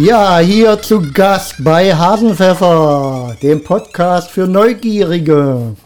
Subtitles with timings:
[0.00, 5.76] Ja, hier zu Gast bei Hasenpfeffer, dem Podcast für Neugierige.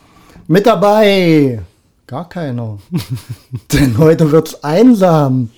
[0.46, 1.60] Mit dabei
[2.06, 2.78] gar keiner.
[3.72, 5.50] Denn heute wird's einsam.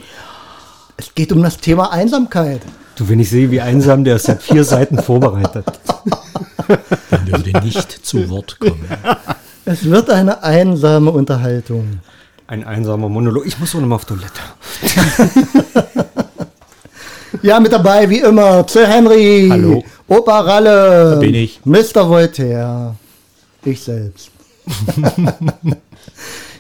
[0.97, 2.63] Es geht um das Thema Einsamkeit.
[2.97, 5.67] Du, wenn ich sehe, wie einsam der ist, seit vier Seiten vorbereitet.
[7.11, 8.89] Dann würde nicht zu Wort kommen.
[9.67, 12.01] Es wird eine einsame Unterhaltung.
[12.47, 13.45] Ein einsamer Monolog.
[13.45, 14.41] Ich muss auch noch mal auf Toilette.
[17.43, 19.85] Ja, mit dabei wie immer Sir Henry, Hallo.
[20.09, 21.61] Opa Ralle, Da bin ich.
[21.65, 22.09] Mr.
[22.09, 22.95] Voltaire,
[23.65, 24.31] ich selbst.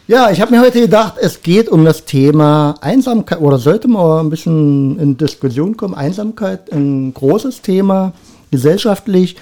[0.06, 4.26] ja, ich habe mir heute gedacht, es geht um das Thema Einsamkeit oder sollte man
[4.26, 5.94] ein bisschen in Diskussion kommen.
[5.94, 8.12] Einsamkeit, ein großes Thema
[8.50, 9.36] gesellschaftlich.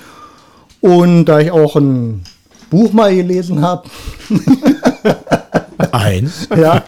[0.80, 2.24] Und da ich auch ein
[2.70, 3.88] Buch mal gelesen habe,
[5.92, 6.32] Ein.
[6.56, 6.82] ja,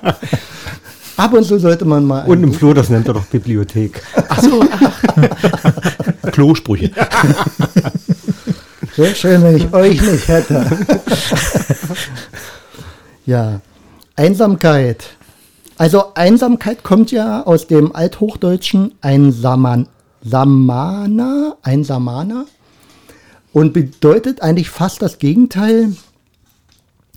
[1.17, 4.03] ab und zu sollte man mal ein Und im Flur, das nennt er doch Bibliothek.
[4.29, 4.65] Achso.
[6.33, 6.91] Klosprüche.
[8.95, 10.67] Sehr schön, wenn ich euch nicht hätte.
[13.27, 13.61] ja,
[14.17, 15.05] Einsamkeit.
[15.79, 19.89] Also Einsamkeit kommt ja aus dem Althochdeutschen einsaman,
[20.23, 22.47] samana, einsamana
[23.53, 25.93] und bedeutet eigentlich fast das Gegenteil.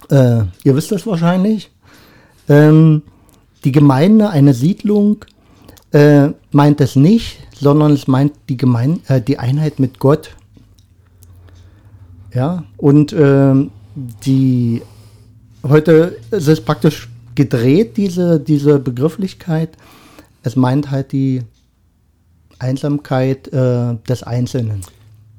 [0.10, 1.72] Äh, ihr wisst das wahrscheinlich.
[2.50, 3.04] Ähm,
[3.64, 5.26] die Gemeinde, eine Siedlung,
[5.92, 10.36] äh, meint es nicht, sondern es meint die, Gemein äh, die Einheit mit Gott.
[12.34, 13.72] Ja, und ähm,
[14.24, 14.82] die
[15.64, 19.70] heute ist es praktisch gedreht, diese, diese Begrifflichkeit.
[20.44, 21.44] Es meint halt die
[22.60, 24.82] Einsamkeit äh, des Einzelnen.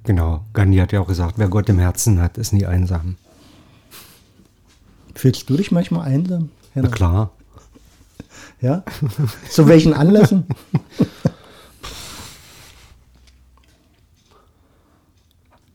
[0.04, 0.44] Genau.
[0.53, 3.16] Gandhi hat ja auch gesagt, wer Gott im Herzen hat, ist nie einsam.
[5.14, 6.50] Fühlst du dich manchmal einsam?
[6.75, 6.92] Na Henrik?
[6.92, 7.30] klar.
[8.60, 8.84] Ja?
[9.50, 10.44] Zu welchen Anlässen?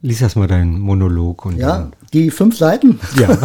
[0.01, 2.99] Lies erst mal deinen Monolog und Ja, die fünf Seiten.
[3.17, 3.29] ja.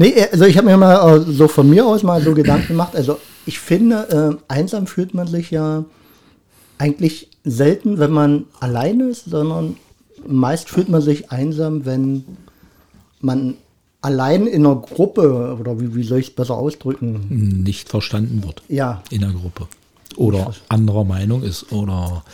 [0.00, 2.94] Nee, also ich habe mir mal äh, so von mir aus mal so Gedanken gemacht.
[2.94, 5.84] Also ich finde, äh, einsam fühlt man sich ja
[6.78, 9.76] eigentlich selten, wenn man alleine ist, sondern
[10.24, 12.24] meist fühlt man sich einsam, wenn
[13.20, 13.56] man
[14.00, 17.62] allein in einer Gruppe, oder wie, wie soll ich es besser ausdrücken?
[17.64, 19.66] Nicht verstanden wird Ja, in der Gruppe.
[20.16, 22.24] Oder anderer Meinung ist oder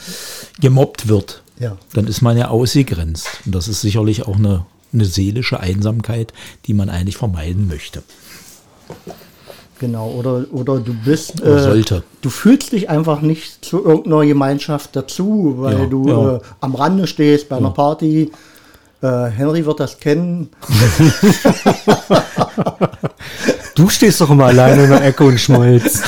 [0.61, 1.43] gemobbt wird.
[1.59, 1.77] Ja.
[1.93, 3.29] Dann ist man ja ausgegrenzt.
[3.45, 6.33] Und das ist sicherlich auch eine, eine seelische Einsamkeit,
[6.67, 8.03] die man eigentlich vermeiden möchte.
[9.79, 10.09] genau.
[10.11, 11.43] Oder, oder du bist.
[11.43, 12.03] Oder sollte.
[12.23, 16.37] Du fühlst dich einfach nicht zu irgendeiner Gemeinschaft dazu, weil Ja, du ja.
[16.37, 18.31] Äh, am Rande stehst bei einer Party.
[19.05, 20.49] Äh, Henry wird das kennen.
[23.75, 26.05] Du stehst doch immer alleine in der Ecke und schmolzt.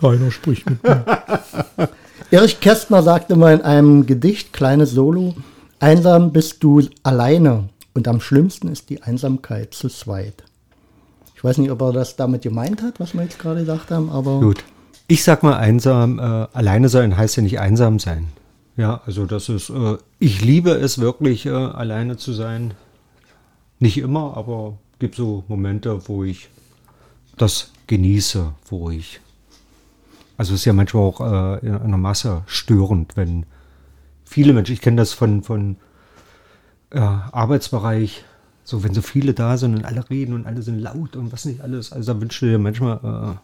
[0.00, 1.04] Keiner spricht mit mir.
[2.30, 5.34] Erich Kästner sagte mal in einem Gedicht, kleines Solo,
[5.78, 10.42] einsam bist du alleine und am schlimmsten ist die Einsamkeit zu zweit.
[11.36, 14.08] Ich weiß nicht, ob er das damit gemeint hat, was wir jetzt gerade gesagt haben,
[14.08, 14.64] aber Gut.
[15.06, 18.28] Ich sag mal einsam, äh, alleine sein heißt ja nicht einsam sein.
[18.76, 22.74] Ja, also das ist, äh, ich liebe es wirklich, äh, alleine zu sein.
[23.78, 26.48] Nicht immer, aber gibt so Momente, wo ich
[27.36, 29.20] das genieße, wo ich.
[30.36, 33.44] Also es ist ja manchmal auch äh, in einer Masse störend, wenn
[34.24, 35.76] viele Menschen, ich kenne das von, von
[36.90, 38.24] äh, Arbeitsbereich,
[38.64, 41.44] so wenn so viele da sind und alle reden und alle sind laut und was
[41.44, 41.92] nicht alles.
[41.92, 43.38] Also da wünsche ich dir manchmal,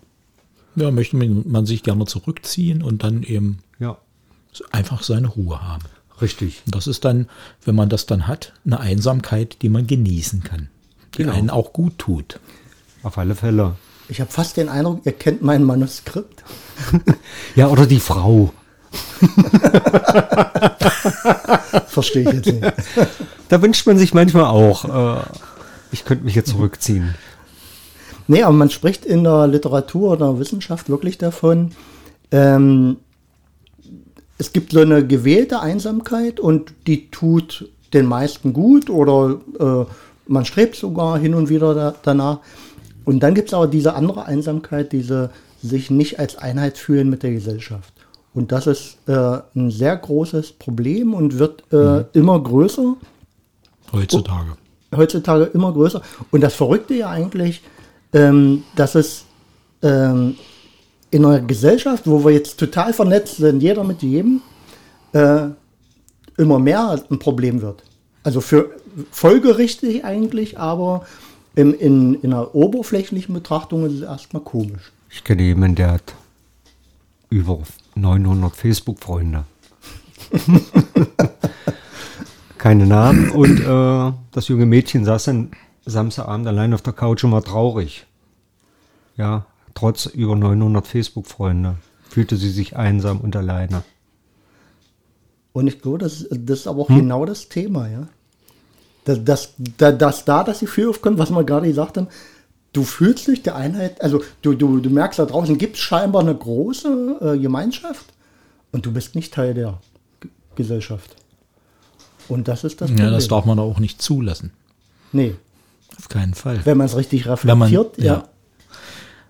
[0.76, 3.58] äh, Ja, möchte man, sich gerne zurückziehen und dann eben
[4.72, 5.84] einfach seine Ruhe haben.
[6.20, 6.62] richtig.
[6.66, 7.28] Und das ist dann,
[7.64, 10.68] wenn man das dann hat, eine Einsamkeit, die man genießen kann.
[11.14, 11.34] Die Genau.
[11.34, 12.40] einen auch gut tut.
[13.02, 13.76] Auf alle Fälle.
[14.08, 16.44] ich habe fast den Eindruck, ihr kennt mein Manuskript.
[17.54, 18.52] Ja, oder die Frau.
[21.86, 22.66] Verstehe ich jetzt nicht.
[23.48, 25.22] Da wünscht man sich manchmal auch, äh,
[25.92, 27.14] ich könnte mich jetzt zurückziehen.
[28.26, 31.70] Nee, aber man spricht in der Literatur oder der Wissenschaft wirklich davon,
[32.32, 32.96] ähm,
[34.38, 39.84] es gibt so eine gewählte Einsamkeit und die tut den meisten gut oder äh,
[40.26, 42.40] man strebt sogar hin und wieder da, danach.
[43.04, 45.30] Und dann gibt es aber diese andere Einsamkeit, diese
[45.62, 47.92] sich nicht als Einheit fühlen mit der Gesellschaft.
[48.34, 52.96] Und das ist äh, ein sehr großes Problem und wird äh, immer größer
[53.92, 54.56] Heutzutage.
[54.94, 56.02] heutzutage immer größer.
[56.30, 57.62] Und das Verrückte ja eigentlich,
[58.12, 59.24] ähm, dass es
[59.82, 60.34] ähm,
[61.10, 64.42] in einer Gesellschaft, wo wir jetzt total vernetzt sind, jeder mit jedem,
[65.12, 65.48] äh,
[66.36, 67.82] immer mehr ein Problem wird.
[68.22, 68.70] Also für
[69.10, 71.06] folgerichtig eigentlich, aber
[71.54, 74.92] im, in, in einer oberflächlichen Betrachtung ist es erstmal komisch.
[75.10, 76.14] Ich kenne jemanden, der hat
[77.30, 77.60] über
[77.94, 79.44] 900 Facebook-Freunde.
[82.58, 83.30] Keine Namen.
[83.30, 85.50] Und äh, das junge Mädchen saß dann
[85.84, 88.06] Samstagabend allein auf der Couch und war traurig.
[89.16, 91.76] Ja, trotz über 900 Facebook-Freunde
[92.10, 93.82] fühlte sie sich einsam und alleine.
[95.52, 98.08] Und ich glaube, das, das ist aber auch genau das Thema, ja.
[99.04, 102.08] Dass, dass, dass, dass da das Gefühl aufkommt, was wir gerade gesagt haben,
[102.72, 106.22] du fühlst dich der Einheit, also du, du, du merkst, da draußen gibt es scheinbar
[106.22, 108.04] eine große äh, Gemeinschaft
[108.72, 109.78] und du bist nicht Teil der
[110.20, 111.14] G Gesellschaft.
[112.28, 113.12] Und das ist das Ja, Problem.
[113.12, 114.50] das darf man auch nicht zulassen.
[115.12, 115.34] nee,
[115.98, 116.60] Auf keinen Fall.
[116.64, 118.14] wenn man es richtig Wenn man, reflektiert, ja.
[118.14, 118.28] ja.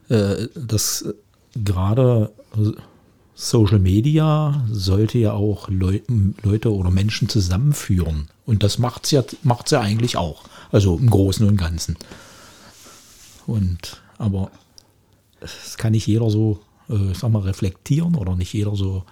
[0.08, 1.12] Äh, das äh,
[1.58, 2.72] gerade äh,
[3.34, 6.00] Social Media sollte ja auch Leu
[6.42, 8.28] Leute oder Menschen zusammenführen.
[8.46, 10.44] Und das macht's ja, macht's ja eigentlich auch.
[10.72, 11.96] Also im Großen und Ganzen.
[13.46, 14.50] Und, aber
[15.40, 19.04] das kann nicht jeder so, ich sag mal, reflektieren oder nicht jeder so.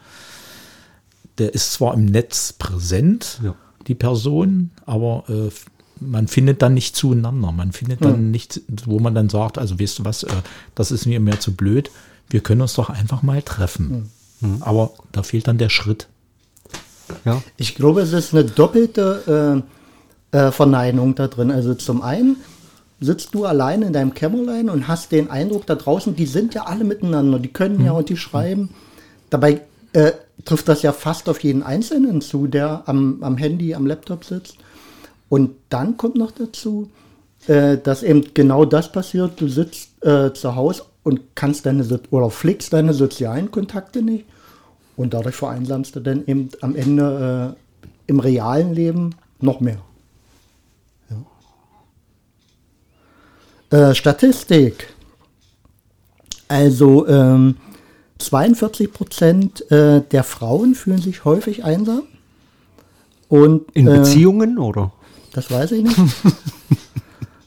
[1.39, 3.55] Der ist zwar im Netz präsent, Ja.
[3.87, 5.25] die Person, aber
[6.01, 7.53] man findet dann nicht zueinander.
[7.53, 10.29] Man findet dann nicht, wo man dann sagt, also weißt du was, äh,
[10.75, 11.91] das ist mir mehr zu blöd,
[12.31, 14.11] wir können uns doch einfach mal treffen.
[14.61, 16.09] Aber da fehlt dann der Schritt.
[17.25, 19.63] Ja, Ich glaube, es ist eine doppelte
[20.33, 21.51] äh, äh, Verneinung da drin.
[21.51, 22.37] Also zum einen
[23.01, 26.65] sitzt du allein in deinem Kämmerlein und hast den Eindruck da draußen, die sind ja
[26.65, 28.71] alle miteinander, die können ja und die schreiben.
[29.31, 29.63] Dabei
[29.93, 30.13] äh,
[30.45, 34.57] trifft das ja fast auf jeden Einzelnen zu, der am, am Handy, am Laptop sitzt.
[35.29, 36.91] Und dann kommt noch dazu,
[37.47, 39.41] äh, dass eben genau das passiert.
[39.41, 44.25] Du sitzt äh, zu Hause und kannst deine So- oder pflegst deine sozialen Kontakte nicht.
[44.97, 49.79] Und dadurch vereinsamst du dann eben am Ende äh, im realen Leben noch mehr.
[53.71, 53.91] Ja.
[53.91, 54.89] Äh, Statistik.
[56.49, 57.57] Also ähm,
[58.19, 62.03] 42 Prozent äh, der Frauen fühlen sich häufig einsam.
[63.29, 64.93] Und in äh, Beziehungen oder?
[65.35, 65.97] Das weiß ich nicht.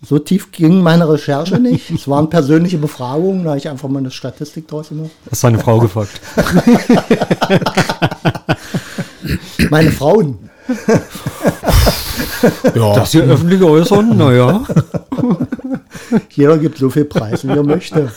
[0.07, 1.89] So tief ging meine Recherche nicht.
[1.92, 5.10] Es waren persönliche Befragungen, da habe ich einfach mal eine Statistik draus gemacht.
[5.30, 6.22] Hast deine Frau gefragt?
[9.69, 10.50] Meine Frauen.
[12.74, 14.16] Ja, Das hier öffentlich äußern?
[14.16, 14.63] Naja.
[16.30, 18.12] Jeder gibt so viel Preis, wie er möchte.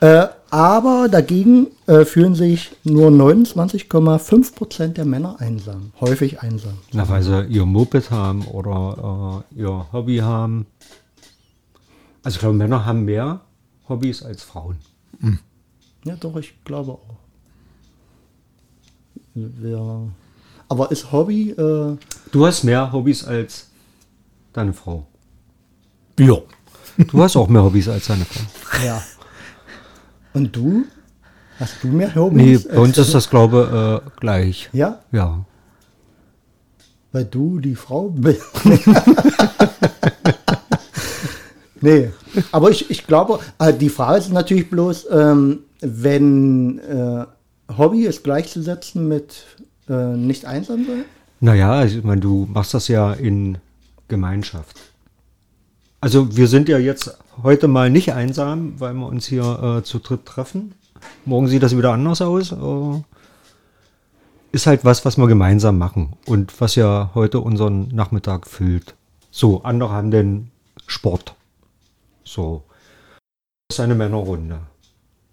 [0.00, 0.26] Äh,
[0.56, 5.92] aber dagegen äh, fühlen sich nur 29,5 Prozent der Männer einsam.
[6.00, 6.78] Häufig einsam.
[6.92, 10.64] Na, weil sie ihr Moped haben oder äh, ihr Hobby haben.
[12.22, 13.42] Also ich glaube, Männer haben mehr
[13.86, 14.78] Hobbys als Frauen.
[16.04, 17.16] Ja, doch, ich glaube auch.
[19.34, 20.00] Ja.
[20.68, 21.96] Aber ist Hobby, äh,
[22.32, 23.66] Du hast mehr Hobbys als
[24.54, 25.06] deine Frau.
[26.18, 26.38] ja.
[26.96, 28.40] Du hast auch mehr Hobbys als deine Frau.
[28.82, 29.02] ja.
[30.36, 30.84] Und du?
[31.58, 32.68] Hast du mehr Nee, Hobbys?
[32.68, 34.68] bei uns ist das, glaube ich, äh, gleich.
[34.74, 35.44] Ja, Ja.
[37.12, 38.42] weil du die Frau bist.
[41.80, 42.10] nee,
[42.52, 47.24] aber ich, ich glaube, äh, die Frage ist natürlich bloß, ähm, wenn äh,
[47.76, 49.44] Hobby ist gleichzusetzen mit
[49.88, 51.04] äh, nicht einsam sein?
[51.40, 53.58] Naja, ich meine, du machst das ja in
[54.08, 54.76] Gemeinschaft.
[56.00, 59.98] Also wir sind ja jetzt heute mal nicht einsam, weil wir uns hier äh, zu
[59.98, 60.74] dritt treffen.
[61.24, 62.52] Morgen sieht das wieder anders aus.
[62.52, 63.02] Äh,
[64.52, 68.94] ist halt was, was wir gemeinsam machen und was ja heute unseren Nachmittag füllt.
[69.30, 70.50] So, andere haben den
[70.86, 71.34] Sport.
[72.24, 72.62] So.
[73.68, 74.60] Das ist eine Männerrunde.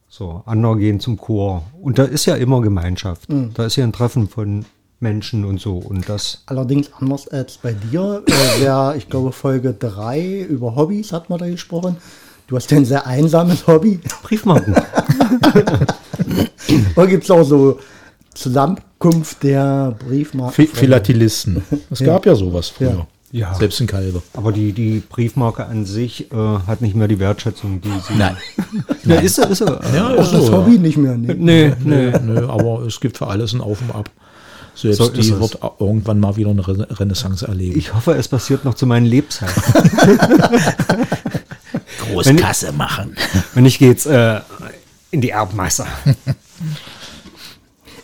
[0.09, 1.63] So, andere gehen zum Chor.
[1.81, 3.29] Und da ist ja immer Gemeinschaft.
[3.53, 4.65] Da ist ja ein Treffen von
[5.03, 5.77] Menschen und so.
[5.77, 8.23] Und das Allerdings anders als bei dir.
[8.25, 11.97] Äh, wer, ich glaube, Folge 3 über Hobbys hat man da gesprochen.
[12.47, 13.99] Du hast ja ein sehr einsames Hobby.
[14.23, 14.73] Briefmarken.
[16.95, 17.79] Oder gibt es auch so
[18.33, 20.65] Zusammenkunft der Briefmarken?
[20.65, 21.63] Phi- Philatelisten.
[21.89, 23.07] Es gab ja sowas früher.
[23.31, 23.53] Ja.
[23.55, 24.21] Selbst in Kalbe.
[24.35, 26.35] Aber die, die Briefmarke an sich äh,
[26.67, 28.13] hat nicht mehr die Wertschätzung, die sie.
[28.17, 28.37] Nein.
[29.05, 29.65] Ja, ist sie, ist sie.
[29.95, 31.17] Ja, Auch das Hobby nicht mehr.
[31.17, 31.33] Nee.
[31.37, 32.11] Nee, nee.
[32.11, 34.09] Nö, nö, aber es gibt für alles ein Auf und Ab.
[34.75, 35.39] Selbst So die es.
[35.39, 37.77] wird irgendwann mal wieder eine Re Renaissance erleben.
[37.77, 39.61] Ich hoffe, es passiert noch zu meinen Lebzeiten.
[42.11, 43.15] Großkasse machen.
[43.55, 44.39] Und ich gehe jetzt äh,
[45.11, 45.85] in die Erbmasse.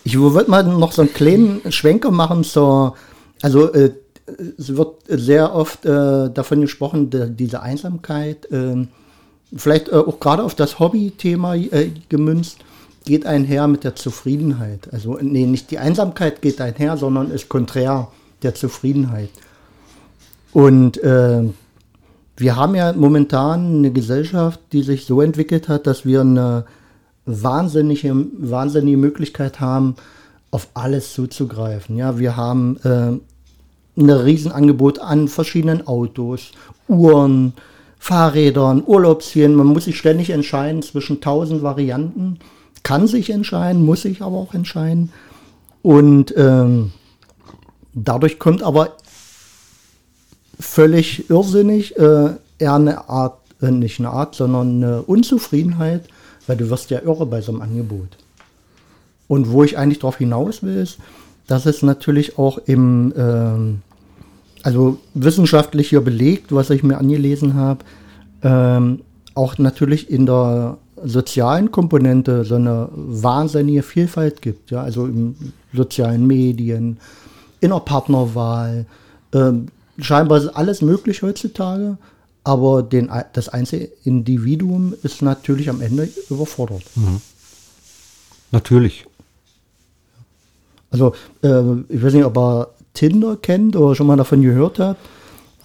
[0.06, 2.96] Ich würde mal noch so einen kleinen Schwenker machen zur,
[3.44, 3.92] also äh,
[4.58, 8.88] es wird sehr oft äh, davon gesprochen, de, diese Einsamkeit, äh,
[9.56, 12.58] vielleicht äh, auch gerade auf das Hobby-Thema äh, gemünzt,
[13.10, 14.88] geht einher mit der Zufriedenheit.
[14.94, 18.10] Also nee, nicht die Einsamkeit geht einher, sondern ist konträr
[18.44, 19.32] der Zufriedenheit.
[20.54, 21.42] Und äh,
[22.38, 26.66] wir haben ja momentan eine Gesellschaft, die sich so entwickelt hat, dass wir eine
[27.26, 29.96] wahnsinnige, wahnsinnige Möglichkeit haben,
[30.52, 31.98] auf alles zuzugreifen.
[31.98, 36.52] Ja, wir haben äh, ein Riesenangebot an verschiedenen Autos,
[36.88, 37.54] Uhren,
[37.98, 39.56] Fahrrädern, Urlaubszielen.
[39.56, 42.38] Man muss sich ständig entscheiden zwischen tausend Varianten.
[42.90, 45.12] Kann sich entscheiden, muss sich aber auch entscheiden.
[45.84, 46.92] Und ähm,
[47.94, 48.94] dadurch kommt aber
[50.60, 56.06] völlig irrsinnig äh, eher eine Art, äh, nicht eine Art, sondern eine Unzufriedenheit,
[56.48, 58.18] weil du wirst ja irre bei so einem Angebot.
[59.28, 60.98] Und wo ich eigentlich darauf hinaus will, ist,
[61.46, 63.82] dass es natürlich auch im, ähm,
[64.64, 67.86] also wissenschaftlich hier belegt, was ich mir angelesen habe,
[68.42, 69.02] ähm,
[69.36, 74.72] auch natürlich in der sozialen Komponente so eine wahnsinnige Vielfalt gibt.
[74.72, 74.82] Ja?
[74.82, 76.98] Also in sozialen Medien,
[77.60, 78.86] in der Partnerwahl.
[79.34, 79.68] Ähm,
[80.00, 81.98] scheinbar ist alles möglich heutzutage,
[82.44, 86.84] aber den, das einzelne Individuum ist natürlich am Ende überfordert.
[86.96, 87.22] Mhm.
[88.52, 89.06] Natürlich.
[90.92, 91.14] Also,
[91.44, 94.98] äh, ich weiß nicht, ob er Tinder kennt oder schon mal davon gehört hat.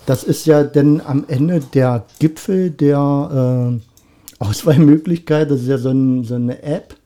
[0.06, 3.80] Das ist ja dann am Ende der Gipfel der äh,
[4.38, 5.50] Auswahlmöglichkeit.
[5.50, 6.96] Das ist ja so, ein, so, eine App.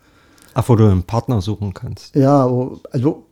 [0.55, 2.15] Ach, wo du einen Partner suchen kannst.
[2.15, 2.51] Ja,
[2.91, 3.25] also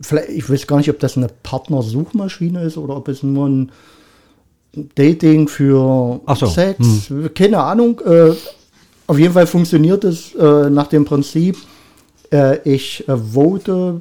[0.00, 3.72] vielleicht, ich weiß gar nicht, ob das eine Partnersuchmaschine ist oder ob es nur ein
[4.94, 6.46] Dating für so.
[6.46, 7.32] Sex, hm.
[7.34, 8.00] keine Ahnung.
[8.00, 8.32] Äh,
[9.06, 11.56] auf jeden Fall funktioniert es äh, nach dem Prinzip,
[12.32, 14.00] äh, ich äh, vote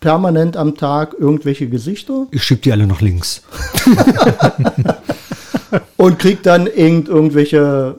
[0.00, 2.26] permanent am Tag irgendwelche Gesichter.
[2.30, 3.42] Ich schieb die alle nach links.
[5.96, 7.96] und krieg dann irgend, irgendwelche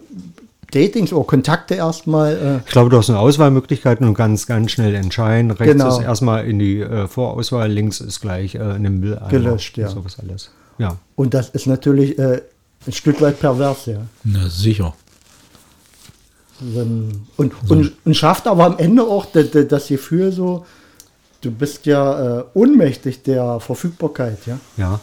[0.72, 2.34] Datings oder Kontakte erstmal.
[2.36, 5.52] Äh ich glaube, du hast eine Auswahlmöglichkeit und kannst ganz schnell entscheiden.
[5.52, 5.98] Rechts genau.
[5.98, 9.20] ist erstmal in die äh, Vorauswahl, links ist gleich äh, in den Müll.
[9.30, 9.88] Gelöscht, ja.
[9.90, 10.52] Sowas alles.
[10.78, 10.98] Ja.
[11.16, 12.42] Und das ist natürlich äh,
[12.86, 14.00] ein Stück weit pervers, ja.
[14.24, 14.94] Na, sicher.
[16.60, 20.66] Und, und, und, schafft aber am Ende auch das, das Gefühl so,
[21.42, 24.60] du bist ja äh, ohnmächtig der Verfügbarkeit, ja.
[24.76, 25.00] Ja.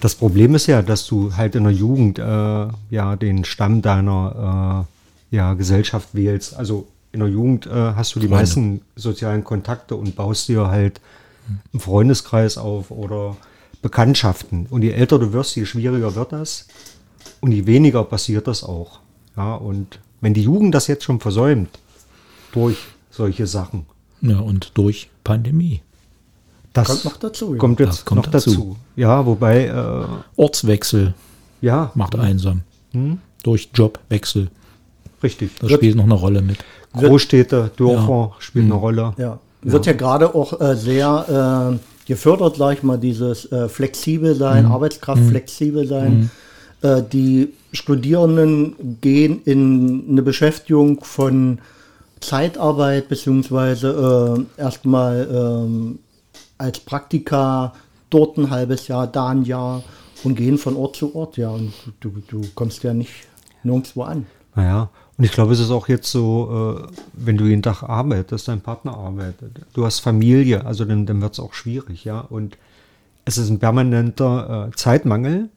[0.00, 2.22] Das Problem ist ja, dass du halt in der Jugend äh,
[2.90, 4.86] ja den Stamm deiner
[5.32, 6.54] äh, ja, Gesellschaft wählst.
[6.54, 8.42] Also in der Jugend äh, hast du die Freunde.
[8.42, 11.00] meisten sozialen Kontakte und baust dir halt
[11.72, 13.36] einen Freundeskreis auf oder
[13.82, 14.66] Bekanntschaften.
[14.68, 16.66] Und je älter du wirst, je schwieriger wird das
[17.40, 19.00] und je weniger passiert das auch.
[19.36, 21.78] Ja, und wenn die Jugend das jetzt schon versäumt,
[22.52, 22.78] durch
[23.10, 23.86] solche Sachen.
[24.22, 25.82] Ja, und durch Pandemie.
[26.76, 27.52] Das kommt noch dazu.
[27.52, 27.58] Ja.
[27.58, 28.50] Kommt jetzt kommt noch dazu.
[28.50, 28.76] dazu.
[28.96, 29.66] Ja, wobei.
[29.66, 30.04] Äh,
[30.36, 31.14] Ortswechsel
[31.60, 31.90] ja.
[31.94, 32.62] macht einsam.
[32.92, 33.18] Hm?
[33.42, 34.48] Durch Jobwechsel.
[35.22, 35.50] Richtig.
[35.60, 36.58] Das Wird, spielt noch eine Rolle mit.
[36.92, 38.40] Großstädte, Dörfer ja.
[38.40, 38.72] spielen hm.
[38.72, 39.14] eine Rolle.
[39.18, 39.38] Ja.
[39.62, 44.72] Wird ja, gerade auch äh, sehr äh, gefördert, gleich mal, dieses äh, flexibel sein, hm.
[44.72, 45.28] Arbeitskraft hm.
[45.30, 46.30] flexibel sein.
[46.82, 46.90] Hm.
[46.98, 51.58] Äh, die Studierenden gehen in eine Beschäftigung von
[52.20, 55.98] Zeitarbeit beziehungsweise äh, erstmal ähm,
[56.58, 57.74] als Praktika
[58.10, 59.82] dort ein halbes Jahr, da ein Jahr
[60.24, 61.50] und gehen von Ort zu Ort, ja.
[61.50, 63.12] Und du, du kommst ja nicht
[63.62, 64.26] nirgendwo an.
[64.54, 68.48] Naja, und ich glaube, es ist auch jetzt so, äh, wenn du jeden Tag arbeitest,
[68.48, 72.20] dein Partner arbeitet, du hast Familie, also dann, dann wird es auch schwierig, ja.
[72.20, 72.56] Und
[73.24, 75.50] es ist ein permanenter äh, Zeitmangel.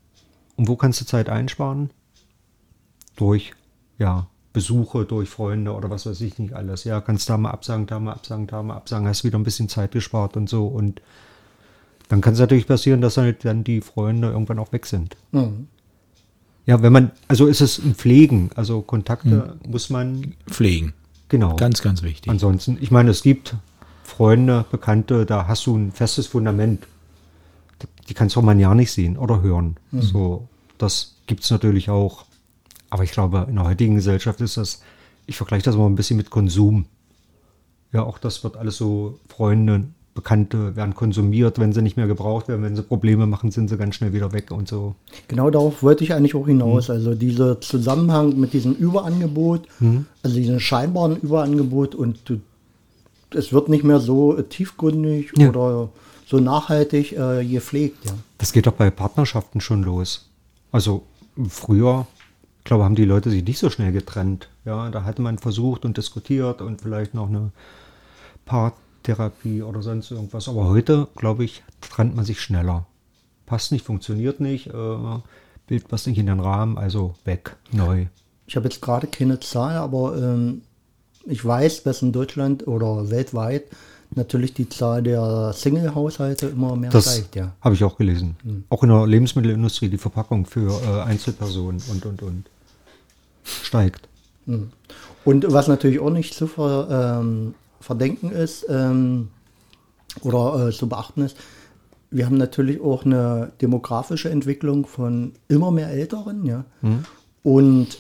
[0.56, 1.92] Und wo kannst du Zeit einsparen?
[3.16, 3.54] Durch,
[3.98, 6.84] ja, Besuche durch Freunde oder was weiß ich nicht alles.
[6.84, 9.70] Ja, kannst da mal absagen, da mal absagen, da mal absagen, hast wieder ein bisschen
[9.70, 10.66] Zeit gespart und so.
[10.68, 11.02] Und
[12.08, 15.16] dann kann es natürlich passieren, dass halt dann die Freunde irgendwann auch weg sind.
[15.32, 15.68] Mhm.
[16.66, 19.72] Ja, wenn man, also ist es ein Pflegen, also Kontakte mhm.
[19.72, 20.94] muss man pflegen.
[21.30, 21.56] Genau.
[21.56, 22.30] Ganz, ganz wichtig.
[22.30, 23.56] Ansonsten, ich meine, es gibt
[24.04, 26.88] Freunde, Bekannte, da hast du ein festes Fundament.
[28.08, 29.78] Die kannst du auch mal ja nicht sehen oder hören.
[29.92, 30.02] Mhm.
[30.02, 30.48] So,
[30.80, 32.26] das gibt es natürlich auch.
[32.90, 34.82] Aber ich glaube, in der heutigen Gesellschaft ist das,
[35.26, 36.86] ich vergleiche das mal ein bisschen mit Konsum.
[37.92, 42.50] Ja, auch das wird alles so, Freunde, Bekannte werden konsumiert, wenn sie nicht mehr gebraucht
[42.50, 42.62] werden.
[42.64, 44.96] Wenn sie Probleme machen, sind sie ganz schnell wieder weg und so.
[45.28, 46.90] Genau darauf wollte ich eigentlich auch hinaus.
[46.90, 46.94] Mhm.
[46.94, 50.08] Also dieser Zusammenhang mit diesem Überangebot, mhm.
[50.22, 52.20] also diesem scheinbaren Überangebot und
[53.34, 55.50] es wird nicht mehr so tiefgründig ja.
[55.50, 55.90] oder
[56.26, 58.06] so nachhaltig äh, gepflegt.
[58.06, 58.12] Ja.
[58.40, 60.30] Das geht doch bei Partnerschaften schon los.
[60.72, 61.04] Also
[61.48, 62.08] früher
[62.70, 64.48] glaube, haben die Leute sich nicht so schnell getrennt.
[64.64, 67.52] Ja, da hatte man versucht und diskutiert und vielleicht noch eine
[68.46, 70.48] Paartherapie oder sonst irgendwas.
[70.48, 72.86] Aber heute, glaube ich, trennt man sich schneller.
[73.48, 75.20] Passt nicht, funktioniert nicht, äh,
[75.66, 78.06] Bild passt nicht in den Rahmen, also weg, neu.
[78.46, 80.62] Ich habe jetzt gerade keine Zahl, aber ähm,
[81.26, 83.64] ich weiß, dass in Deutschland oder weltweit
[84.14, 87.36] natürlich die Zahl der Single-Haushalte immer mehr das steigt.
[87.36, 87.56] Ja.
[87.62, 88.36] Habe ich auch gelesen.
[88.44, 88.64] Mhm.
[88.70, 92.46] Auch in der Lebensmittelindustrie, die Verpackung für äh, Einzelpersonen und, und, und
[93.64, 94.08] steigt.
[94.46, 94.72] Mhm.
[95.26, 99.30] Und was natürlich auch nicht zu ver, ähm, verdenken ist ähm,
[100.22, 101.38] oder äh, zu beachten ist,
[102.12, 106.66] wir haben natürlich auch eine demografische Entwicklung von immer mehr Älteren, ja.
[107.44, 108.00] Und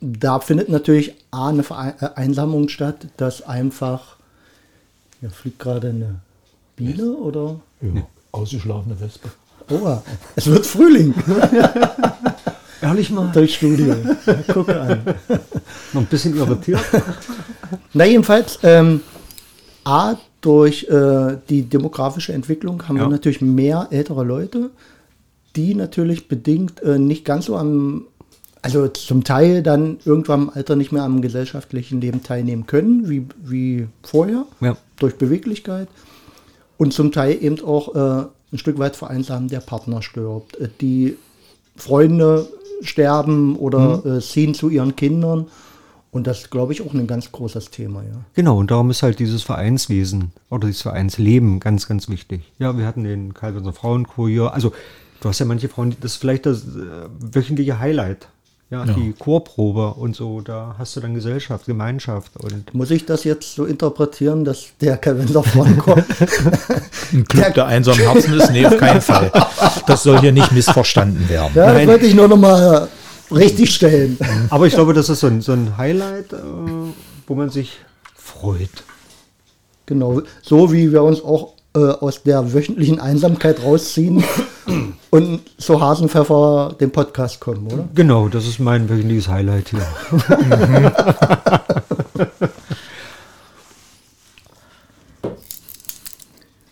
[0.00, 4.16] da findet natürlich A, eine Vereinsamung statt, dass einfach,
[5.22, 6.20] ja, fliegt gerade eine
[6.76, 7.60] Biene oder?
[7.80, 9.30] Ja, ausgeschlafene Wespe.
[9.70, 9.98] Oh,
[10.34, 11.14] es wird Frühling
[12.82, 13.30] Ehrlich mal.
[13.32, 13.94] durchs Studio.
[14.26, 15.00] Ja, gucke an.
[15.92, 16.80] Noch ein bisschen irritiert.
[17.92, 19.00] Na jedenfalls, ähm,
[19.84, 23.02] A, durch äh, die demografische Entwicklung haben Ja.
[23.04, 24.70] wir natürlich mehr ältere Leute,
[25.56, 28.06] die natürlich bedingt äh, nicht ganz so am,
[28.62, 33.26] also zum Teil dann irgendwann im Alter nicht mehr am gesellschaftlichen Leben teilnehmen können, wie,
[33.44, 34.76] wie vorher, Ja.
[34.98, 35.88] durch Beweglichkeit.
[36.78, 40.56] Und zum Teil eben auch äh, ein Stück weit vereinsamt, der Partner stirbt.
[40.56, 41.16] Äh, die
[41.76, 42.48] Freunde
[42.82, 45.46] sterben oder äh, ziehen zu ihren Kindern.
[46.12, 48.24] Und das ist, glaube ich, auch ein ganz großes Thema, ja.
[48.34, 52.52] Genau, und darum ist halt dieses Vereinswesen oder dieses Vereinsleben ganz, ganz wichtig.
[52.58, 54.52] Ja, wir hatten den Kalbinser Frauenkurier.
[54.52, 54.72] Also,
[55.20, 58.28] du hast ja manche Frauen, das ist vielleicht das äh, wöchentliche Highlight.
[58.70, 58.92] Ja, Ja.
[58.92, 63.56] die Chorprobe und so, da hast du dann Gesellschaft, Gemeinschaft und Muss ich das jetzt
[63.56, 65.96] so interpretieren, dass der Kalender Franco
[67.12, 68.52] Ein Club der einsamen Herzen ist?
[68.52, 69.32] Nee, auf keinen Fall.
[69.88, 71.50] Das soll hier nicht missverstanden werden.
[71.54, 72.86] Ja, das wollte ich nur noch mal
[73.32, 74.16] richtig stellen.
[74.50, 76.36] Aber ich glaube, das ist so ein, so ein Highlight, äh,
[77.26, 77.78] wo man sich
[78.14, 78.84] freut.
[79.86, 84.22] Genau, so wie wir uns auch äh, aus der wöchentlichen Einsamkeit rausziehen
[85.10, 87.88] und zu Hasenpfeffer den Podcast kommen, oder?
[87.94, 89.86] Genau, das ist mein wöchentliches Highlight hier.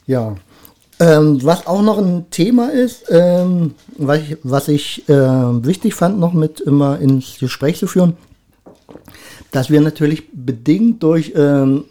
[0.09, 0.35] Ja.
[1.01, 6.19] Ähm, was auch noch ein Thema ist, ähm, was ich, was ich äh, wichtig fand,
[6.19, 8.17] noch mit immer ins Gespräch zu führen,
[9.53, 11.85] dass wir natürlich bedingt durch ähm,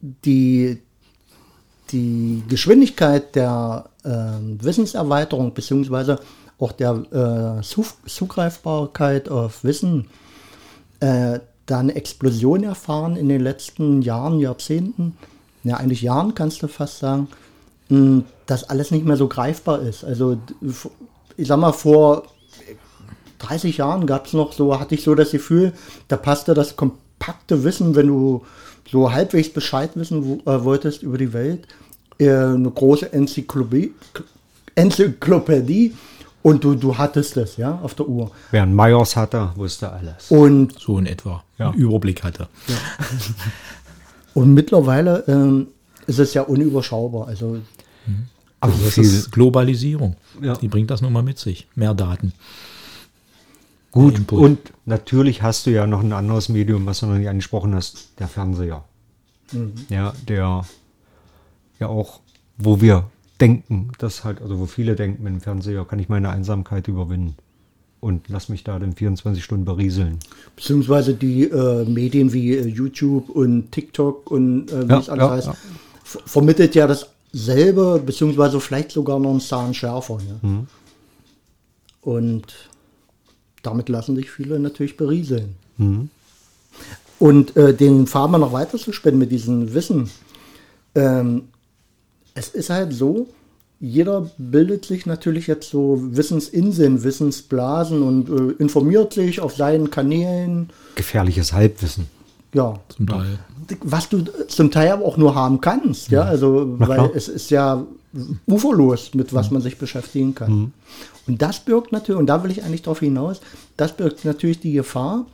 [0.00, 0.78] die,
[1.92, 6.18] die Geschwindigkeit der ähm, Wissenserweiterung beziehungsweise
[6.58, 10.08] auch der äh, Zugreifbarkeit auf Wissen
[11.00, 15.16] äh, da eine Explosion erfahren in den letzten Jahren, Jahrzehnten,
[15.62, 17.28] ja eigentlich Jahren kannst du fast sagen,
[17.88, 20.04] mh, dass alles nicht mehr so greifbar ist.
[20.04, 20.38] Also
[21.36, 22.24] ich sag mal, vor
[23.38, 25.72] 30 Jahren gab es noch so, hatte ich so das Gefühl,
[26.08, 28.44] da passte das kompakte Wissen, wenn du
[28.90, 31.66] so halbwegs Bescheid wissen wo, äh, wolltest über die Welt,
[32.18, 33.94] äh, eine große Enzyklopädie,
[34.74, 35.94] Enzyklopädie
[36.42, 38.30] und du, du hattest es, ja, auf der Uhr.
[38.50, 40.30] Wer einen Meyers hatte, wusste alles.
[40.30, 41.44] Und So in etwa.
[41.58, 41.70] Ja.
[41.70, 42.48] Einen Überblick hatte.
[44.34, 45.68] Und mittlerweile ähm,
[46.06, 47.28] ist es ja unüberschaubar.
[47.28, 47.58] Also
[48.60, 50.16] Aber Das viel, ist Globalisierung.
[50.40, 50.54] Ja.
[50.54, 51.66] Die bringt das nun mal mit sich.
[51.74, 52.32] Mehr Daten.
[53.90, 54.18] Gut.
[54.18, 54.38] Input.
[54.40, 58.10] Und natürlich hast du ja noch ein anderes Medium, was du noch nicht angesprochen hast,
[58.18, 58.84] der Fernseher.
[59.88, 60.64] Ja, der
[61.80, 62.20] ja auch,
[62.56, 66.28] wo wir denken, das halt, also wo viele denken, mit dem Fernseher kann ich meine
[66.30, 67.34] Einsamkeit überwinden.
[68.00, 70.18] Und lass mich da dann 24 Stunden berieseln.
[70.56, 75.22] beziehungsweise die äh, Medien wie äh, YouTube und TikTok und äh, wie Ja, es alles
[75.24, 75.54] ja, heißt, ja.
[76.04, 80.18] ver- vermittelt ja dasselbe, beziehungsweise vielleicht sogar noch einen Zahn schärfer.
[80.26, 80.48] Ja?
[80.48, 80.66] Mhm.
[82.00, 82.69] Und
[83.62, 85.56] damit lassen sich viele natürlich berieseln.
[85.78, 86.08] Mhm.
[87.18, 90.10] Und äh, den mal noch weiter zu spinnen mit diesem Wissen.
[90.94, 91.42] Ähm,
[92.34, 93.28] es ist halt so,
[93.80, 100.70] jeder bildet sich natürlich jetzt so Wissensinseln, Wissensblasen und äh, informiert sich auf seinen Kanälen.
[100.94, 102.06] Gefährliches Halbwissen.
[102.52, 103.38] Ja, Zum Teil.
[103.82, 107.10] was du zum Teil aber auch nur haben kannst, ja, also Na weil klar.
[107.14, 107.86] es ist ja
[108.46, 110.72] uferlos, mit was man sich beschäftigen kann.
[111.26, 113.40] Und das birgt natürlich, und da will ich eigentlich darauf hinaus,
[113.76, 115.26] das birgt natürlich die Gefahr,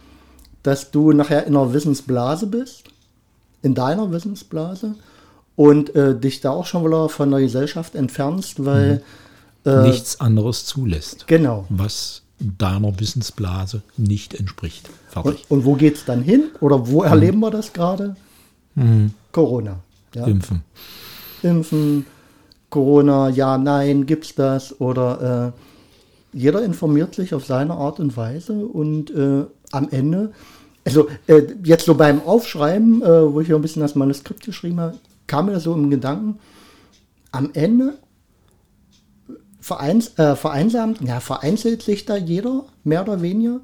[0.62, 2.84] dass du nachher in einer Wissensblase bist,
[3.62, 4.94] in deiner Wissensblase
[5.54, 9.02] und äh, dich da auch schon wieder von der Gesellschaft entfernst, weil
[9.64, 11.26] Nichts anderes zulässt.
[11.26, 11.66] genau.
[11.70, 14.88] Was deiner Wissensblase nicht entspricht.
[15.14, 15.46] Und, Fertig.
[15.48, 16.50] und wo geht's dann hin?
[16.60, 18.14] Oder wo erleben wir das gerade?
[19.32, 19.80] Corona.
[20.14, 20.26] Ja.
[20.26, 20.62] Impfen.
[21.42, 22.06] Impfen,
[22.70, 24.80] Corona, ja, nein, gibt's das?
[24.80, 25.60] Oder äh,
[26.36, 30.32] jeder informiert sich auf seine Art und Weise und äh, am Ende,
[30.84, 34.78] also äh, jetzt so beim Aufschreiben, äh, wo ich ja ein bisschen das Manuskript geschrieben
[34.78, 36.38] habe, kam mir so im Gedanken,
[37.32, 37.94] am Ende
[39.60, 43.60] vereins, äh, vereinsamt, ja, vereinzelt sich da jeder, mehr oder weniger,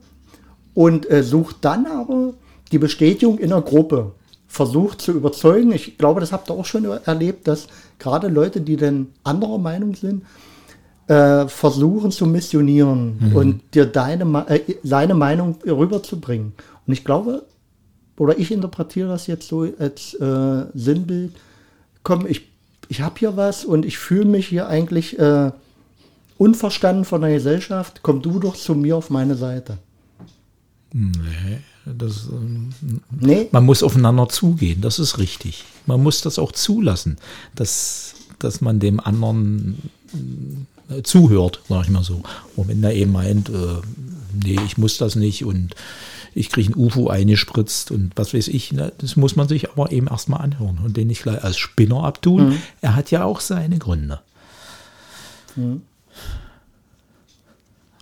[0.72, 2.32] und äh, sucht dann aber
[2.72, 4.12] die Bestätigung in der Gruppe.
[4.48, 5.72] Versucht zu überzeugen.
[5.72, 9.94] Ich glaube, das habt ihr auch schon erlebt, dass gerade Leute, die dann anderer Meinung
[9.94, 10.24] sind,
[11.08, 16.52] äh, versuchen zu missionieren und dir deine, äh, seine Meinung rüberzubringen.
[16.86, 17.44] Und ich glaube,
[18.16, 21.32] oder ich interpretiere das jetzt so als äh, Sinnbild,
[22.02, 22.48] komm, ich,
[22.88, 25.50] ich habe hier was und ich fühle mich hier eigentlich äh,
[26.38, 29.78] unverstanden von der Gesellschaft, komm du doch zu mir auf meine Seite.
[30.92, 32.70] Nee, das, ähm,
[33.10, 35.64] Nee, man muss aufeinander zugehen, das ist richtig.
[35.86, 37.16] Man muss das auch zulassen,
[37.54, 39.78] dass, dass man dem anderen
[40.98, 42.22] äh, zuhört, sag ich mal so.
[42.56, 43.80] Und wenn er eben meint, äh,
[44.44, 45.74] nee, ich muss das nicht und
[46.34, 49.92] ich kriege ein UFO eingespritzt und was weiß ich, ne, das muss man sich aber
[49.92, 52.58] eben erstmal anhören und den nicht gleich als Spinner abtun.
[52.80, 54.20] Er hat ja auch seine Gründe.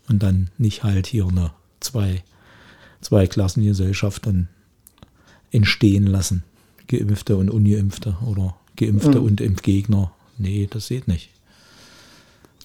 [0.09, 2.23] Und dann nicht halt hier eine zwei,
[3.01, 4.49] zwei Klassengesellschaft dann
[5.51, 6.45] entstehen lassen.
[6.87, 10.13] Geimpfte und Ungeimpfte oder Geimpfte und Impfgegner.
[10.39, 11.31] Nee, das geht nicht.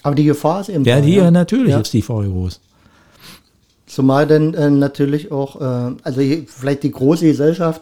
[0.06, 1.32] Aber die Gefahr ist eben Ja, da, die, ja.
[1.32, 1.80] natürlich Ja.
[1.80, 2.60] ist die Gefahr groß.
[3.88, 7.82] Zumal dann äh, natürlich auch, äh, also vielleicht die große Gesellschaft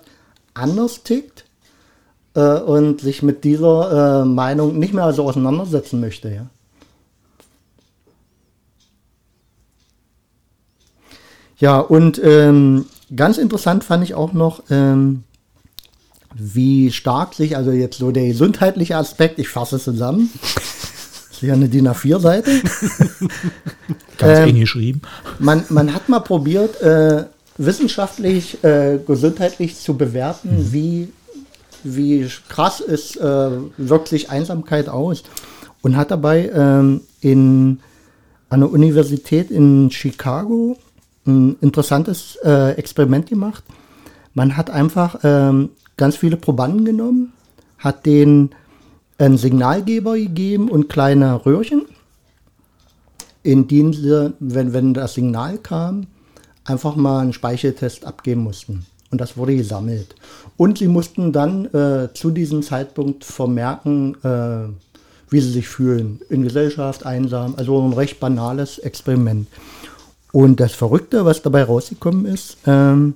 [0.53, 1.43] anders tickt
[2.35, 6.45] äh, und sich mit dieser äh, Meinung nicht mehr so auseinandersetzen möchte, ja.
[11.57, 15.23] Ja, und ähm, ganz interessant fand ich auch noch, ähm,
[16.33, 20.29] wie stark sich, also jetzt so der gesundheitliche Aspekt, ich fasse es zusammen,
[21.43, 22.51] ja eine DIN A4-Seite,
[24.17, 25.01] Ganz Ähm, eng geschrieben.
[25.39, 27.25] man, man hat mal probiert, äh,
[27.57, 31.09] wissenschaftlich, äh, gesundheitlich zu bewerten, wie,
[31.83, 35.23] wie krass ist, äh, wirkt sich Einsamkeit aus.
[35.81, 37.79] Und hat dabei ähm, in,
[38.49, 40.77] an der Universität in Chicago
[41.25, 43.63] ein interessantes äh, Experiment gemacht.
[44.33, 47.33] Man hat einfach ähm, ganz viele Probanden genommen,
[47.77, 48.51] hat denen
[49.17, 51.85] einen Signalgeber gegeben und kleine Röhrchen
[53.43, 56.07] in denen sie, wenn, wenn das Signal kam,
[56.63, 58.85] einfach mal einen Speicheltest abgeben mussten.
[59.11, 60.15] Und das wurde gesammelt.
[60.57, 64.69] Und sie mussten dann äh, zu diesem Zeitpunkt vermerken, äh,
[65.29, 66.21] wie sie sich fühlen.
[66.29, 67.53] In Gesellschaft, einsam.
[67.57, 69.47] Also ein recht banales Experiment.
[70.31, 73.13] Und das Verrückte, was dabei rausgekommen ist, ähm,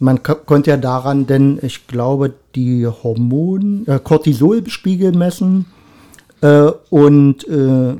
[0.00, 5.66] man ko- konnte ja daran denn, ich glaube, die Hormon, äh, Cortisolspiegel messen
[6.40, 7.96] äh, und äh,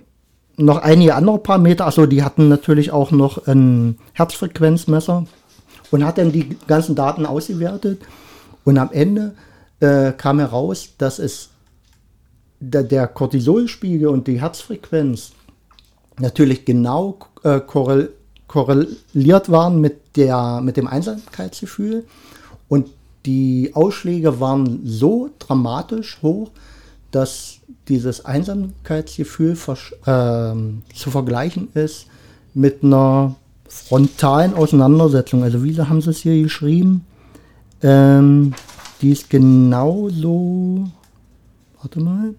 [0.56, 1.86] noch einige andere Parameter.
[1.86, 5.26] Achso, die hatten natürlich auch noch ein Herzfrequenzmesser
[5.90, 8.00] und hat dann die ganzen Daten ausgewertet.
[8.64, 9.34] Und am Ende
[9.80, 11.50] äh, kam heraus, dass es
[12.60, 15.32] der, der Cortisolspiegel und die Herzfrequenz
[16.18, 18.12] natürlich genau äh, korrel
[18.48, 22.04] korreliert waren mit, der, mit dem Einsamkeitsgefühl.
[22.68, 22.88] Und
[23.26, 26.50] die Ausschläge waren so dramatisch hoch,
[27.10, 27.58] dass
[27.88, 29.56] dieses Einsamkeitsgefühl
[30.06, 32.06] ähm, zu vergleichen ist
[32.54, 33.36] mit einer
[33.68, 35.42] frontalen Auseinandersetzung.
[35.42, 37.04] Also wie haben sie es hier geschrieben?
[37.82, 38.54] Ähm,
[39.00, 40.88] die ist genauso.
[41.80, 42.34] Warte mal.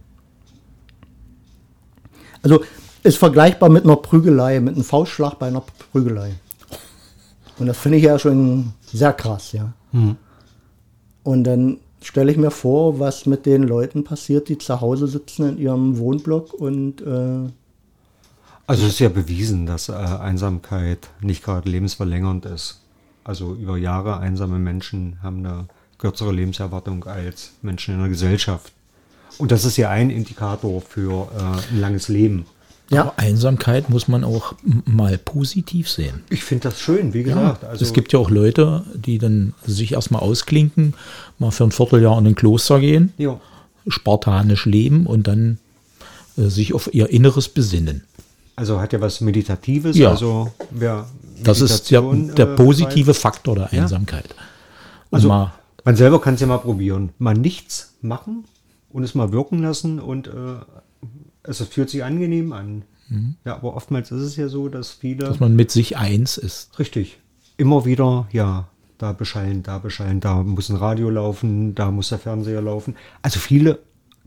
[2.41, 2.61] Also
[3.09, 6.33] ist vergleichbar mit einer Prügelei, mit einem Faustschlag bei einer Prügelei.
[7.57, 9.73] Und das finde ich ja schon sehr krass, ja.
[11.23, 15.49] Und dann stelle ich mir vor, was mit den Leuten passiert, die zu Hause sitzen
[15.49, 17.49] in ihrem Wohnblock und äh,
[18.67, 22.79] Also es ist ja bewiesen, dass äh, Einsamkeit nicht gerade lebensverlängernd ist.
[23.23, 25.67] Also über Jahre einsame Menschen haben eine
[25.97, 28.71] kürzere Lebenserwartung als Menschen in der Gesellschaft.
[29.37, 32.45] Und das ist ja ein Indikator für äh, ein langes Leben.
[32.91, 34.53] Ja, Aber Einsamkeit muss man auch
[34.85, 36.23] mal positiv sehen.
[36.29, 37.63] Ich finde das schön, wie gesagt.
[37.63, 40.93] also es gibt ja auch Leute, die dann sich erstmal ausklinken,
[41.37, 43.39] mal für ein Vierteljahr in ein Kloster gehen, ja,
[43.87, 45.59] spartanisch leben und dann
[46.37, 48.03] äh, sich auf ihr Inneres besinnen.
[48.55, 49.95] also hat ja was Meditatives.
[49.95, 50.09] Ja.
[50.09, 51.05] Also wer
[51.43, 54.35] Das ist der, der äh, positive Faktor der Einsamkeit.
[55.11, 55.53] Und Also mal,
[55.85, 57.09] man selber kann es ja mal probieren.
[57.19, 58.45] Mal nichts machen
[58.89, 60.31] und es mal wirken lassen und äh,
[61.43, 62.83] es fühlt sich angenehm an.
[63.43, 66.77] Ja, aber oftmals ist es ja so, dass viele dass man mit sich eins ist.
[66.77, 67.17] richtig
[67.59, 72.19] immer wieder ja da beschallen, da beschallen, da muss ein Radio laufen, da muss der
[72.19, 72.95] Fernseher laufen.
[73.21, 73.79] Also viele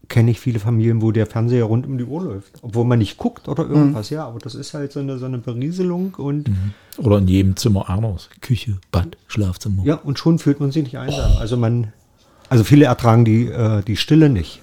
[0.08, 3.18] kenne ich viele Familien, wo der Fernseher rund um die Uhr läuft, obwohl man nicht
[3.18, 4.10] guckt oder irgendwas.
[4.10, 6.50] Ja, aber das ist halt so eine so eine Berieselung und
[6.98, 8.28] Oder in jedem Zimmer anders.
[8.40, 9.82] Küche, Bad, Schlafzimmer.
[9.84, 11.32] Ja, und schon fühlt man sich nicht einsam.
[11.38, 11.92] Also man,
[12.48, 14.62] also viele ertragen die, äh, die Stille nicht.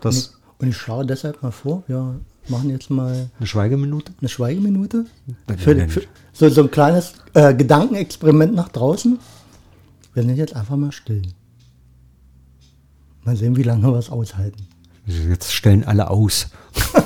[0.00, 4.12] Das und ich schlage deshalb mal vor, wir machen jetzt mal eine Schweigeminute.
[4.20, 5.06] eine Schweigeminute.
[5.58, 9.18] Für, für, so, so ein kleines äh, Gedankenexperiment nach draußen.
[10.12, 11.22] Wir sind jetzt einfach mal still.
[13.24, 14.66] Mal sehen, wie lange wir es aushalten.
[15.06, 16.48] Jetzt stellen alle aus.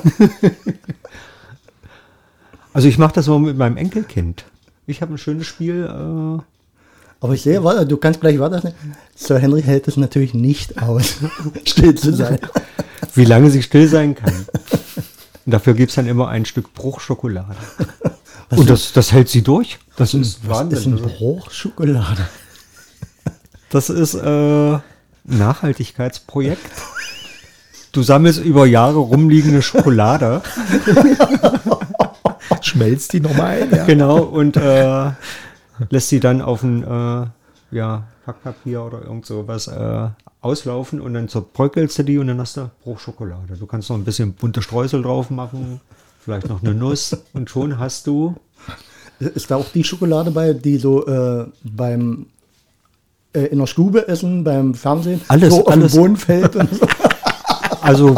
[2.72, 4.44] also ich mache das mal mit meinem Enkelkind.
[4.86, 5.84] Ich habe ein schönes Spiel.
[5.84, 6.42] Äh,
[7.20, 8.72] Aber ich sehe, warte, du kannst gleich weiter.
[9.16, 11.16] Sir Henry hält es natürlich nicht aus,
[11.64, 12.38] still zu sein.
[13.14, 14.46] Wie lange sie still sein kann.
[15.44, 17.56] Und dafür gibt es dann immer ein Stück Bruchschokolade.
[18.50, 19.78] Und das, das hält sie durch.
[19.96, 22.28] Das ist Was ist ein Bruchschokolade?
[23.70, 24.82] Das ist äh, ein
[25.24, 26.70] Nachhaltigkeitsprojekt.
[27.92, 30.42] Du sammelst über Jahre rumliegende Schokolade.
[32.62, 33.70] Schmelzt die nochmal ein?
[33.74, 33.84] Ja.
[33.84, 35.10] Genau, und äh,
[35.90, 37.26] lässt sie dann auf ein äh,
[37.70, 40.08] ja, Packpapier oder irgend sowas äh,
[40.40, 43.56] auslaufen und dann zerbröckelst du die und dann hast du Bruchschokolade.
[43.58, 45.80] Du kannst noch ein bisschen bunte Streusel drauf machen,
[46.20, 48.36] vielleicht noch eine Nuss und schon hast du.
[49.18, 52.26] Ist da auch die Schokolade bei, die so äh, beim
[53.32, 55.92] äh, in der Stube essen, beim Fernsehen, Alles, so auf alles.
[55.92, 56.86] den Boden fällt und so?
[57.80, 58.16] Also,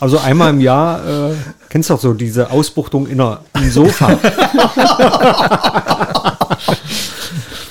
[0.00, 1.34] also einmal im Jahr, äh,
[1.68, 4.08] kennst du doch so diese Ausbuchtung in der, im Sofa.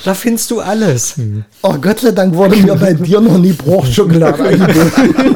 [0.05, 1.15] da findest du alles.
[1.63, 5.35] Oh Gott sei Dank wurde mir bei dir noch nie Bruchschokolade eingeboten.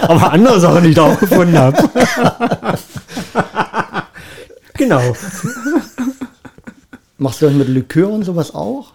[0.00, 1.76] Aber andere Sachen, die ich da auch gefunden habe.
[4.74, 5.14] genau.
[7.18, 8.92] Machst du das mit Likör und sowas auch?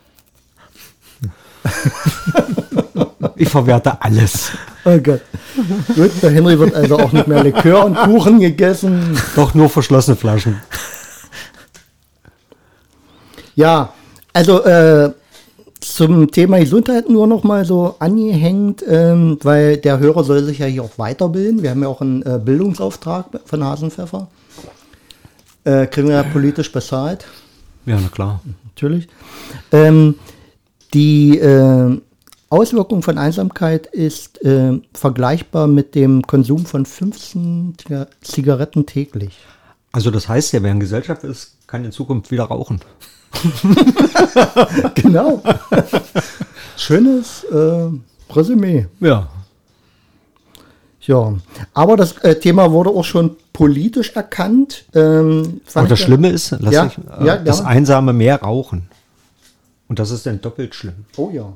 [3.36, 4.52] Ich verwerte alles.
[4.84, 5.22] Oh Gott.
[5.96, 9.15] Gut, der Henry wird also auch nicht mehr Likör und Kuchen gegessen.
[9.36, 10.60] Doch nur verschlossene Flaschen.
[13.54, 13.94] Ja,
[14.34, 15.12] also äh,
[15.80, 20.67] zum Thema Gesundheit nur noch mal so angehängt, ähm, weil der Hörer soll sich ja
[20.67, 21.63] hier auch weiterbilden.
[21.63, 24.28] Wir haben ja auch einen äh, Bildungsauftrag von Hasenpfeffer.
[25.63, 27.26] Äh, kriegen wir ja politisch bezahlt,
[27.86, 28.41] Ja, na klar.
[28.65, 29.08] natürlich.
[29.72, 30.15] Ähm,
[30.94, 32.00] die äh,
[32.50, 39.38] Auswirkung von Einsamkeit ist äh, vergleichbar mit dem Konsum von 15 Ziga- Zigaretten täglich.
[39.91, 42.82] Also das heißt ja, wer in Gesellschaft ist, kann in Zukunft wieder rauchen.
[44.96, 45.41] Genau.
[46.78, 47.89] Schönes äh,
[48.34, 48.88] Resümee.
[49.00, 49.28] Ja.
[51.02, 51.34] Ja,
[51.74, 54.86] aber das äh, Thema wurde auch schon politisch erkannt.
[54.94, 57.65] Ähm, Und das Schlimme ist, lass Ja, ich, äh, ja, das ja.
[57.65, 58.88] einsame Meer rauchen.
[59.88, 61.06] Und das ist dann doppelt schlimm.
[61.17, 61.52] Oh ja.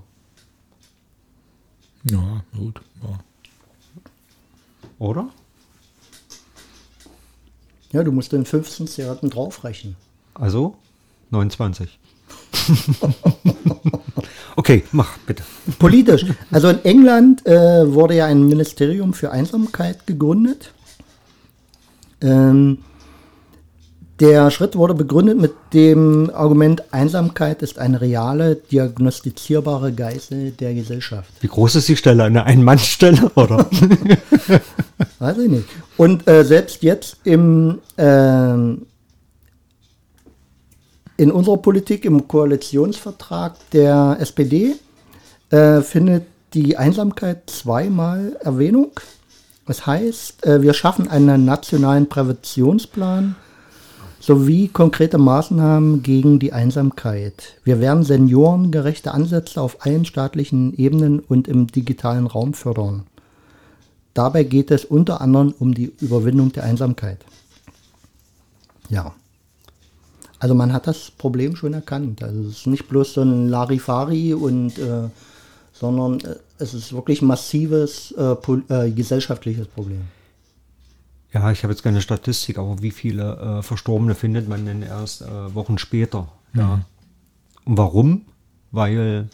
[2.10, 2.82] Ja, gut.
[3.04, 3.20] Ja.
[4.98, 5.30] Oder?
[7.92, 9.96] Ja, du musst den 15 Zigaretten draufrechnen.
[10.34, 10.76] Also
[11.36, 12.00] 29.
[14.56, 15.44] okay, mach bitte.
[15.78, 16.26] Politisch.
[16.52, 20.72] Also in England äh, wurde ja ein Ministerium für Einsamkeit gegründet.
[22.22, 22.80] Ähm,
[24.22, 31.30] der Schritt wurde begründet mit dem Argument, Einsamkeit ist eine reale, diagnostizierbare Geißel der Gesellschaft.
[31.42, 32.24] Wie groß ist die Stelle?
[32.24, 33.70] Eine Ein-Mann-Stelle, oder?
[35.20, 35.66] Weiß ich nicht.
[35.98, 38.84] Und äh, selbst jetzt im, ähm,
[41.18, 44.76] in unserer Politik, im Koalitionsvertrag der SPD,
[45.50, 48.92] äh, findet die Einsamkeit zweimal Erwähnung.
[49.66, 53.36] Das heißt, äh, wir schaffen einen nationalen Präventionsplan
[54.20, 57.58] sowie konkrete Maßnahmen gegen die Einsamkeit.
[57.64, 63.06] Wir werden seniorengerechte Ansätze auf allen staatlichen Ebenen und im digitalen Raum fördern.
[64.16, 67.20] Dabei geht es unter anderem um die Überwindung der Einsamkeit.
[68.90, 69.14] Ja.
[70.46, 72.22] Also man hat das Problem schon erkannt.
[72.22, 75.10] Also es ist nicht bloß so ein Larifari und äh,
[75.74, 78.36] sondern äh, es ist wirklich ein massives äh,
[78.70, 80.02] äh, gesellschaftliches Problem.
[81.34, 85.24] Ja, ich habe jetzt keine Statistik, aber wie viele äh, Verstorbene findet man denn erst
[85.24, 86.28] äh, Wochen später?
[86.54, 86.86] Ja.
[87.64, 88.22] Und warum?
[88.70, 89.30] Weil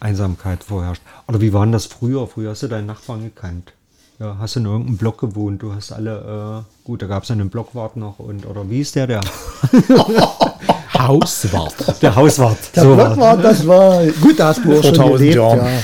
[0.00, 1.02] Einsamkeit vorherrscht.
[1.28, 2.26] Oder wie war denn das früher?
[2.26, 3.74] Früher hast du deinen Nachbarn gekannt.
[4.18, 7.30] Ja, hast du in irgendeinem Block gewohnt, du hast alle, äh, gut, da gab es
[7.30, 9.20] einen Blockwart noch und, oder wie ist der, der,
[10.98, 12.02] Hauswart.
[12.02, 12.56] der Hauswart.
[12.74, 15.34] Der So Block war- war, das war, gut, da hast du auch schon 1000 gelebt.
[15.36, 15.58] Jahren.
[15.58, 15.78] Ja.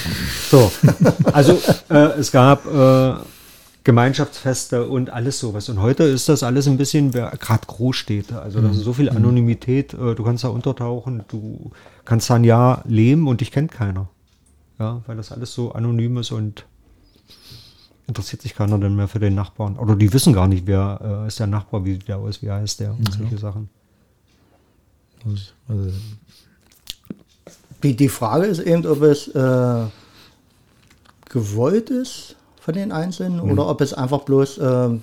[0.50, 0.72] So,
[1.32, 1.58] also
[1.90, 3.14] äh, es gab äh,
[3.84, 5.68] Gemeinschaftsfeste und alles sowas.
[5.68, 9.92] Und heute ist das alles ein bisschen, gerade Großstädte, also das ist so viel Anonymität,
[9.94, 11.70] äh, du kannst da untertauchen, du
[12.04, 14.08] kannst da ein Jahr leben und dich kennt keiner.
[14.78, 16.64] Ja, weil das alles so anonym ist und
[18.06, 19.78] interessiert sich keiner dann mehr für den Nachbarn.
[19.78, 22.50] Oder die wissen gar nicht, wer äh, ist der Nachbar, wie sieht der aus, wie
[22.50, 23.68] heißt der und solche Sachen.
[25.24, 25.92] Also,
[27.82, 29.84] Die, die Frage ist eben, ob es äh,
[31.28, 34.98] gewollt ist von den Einzelnen oder ob es einfach bloß äh,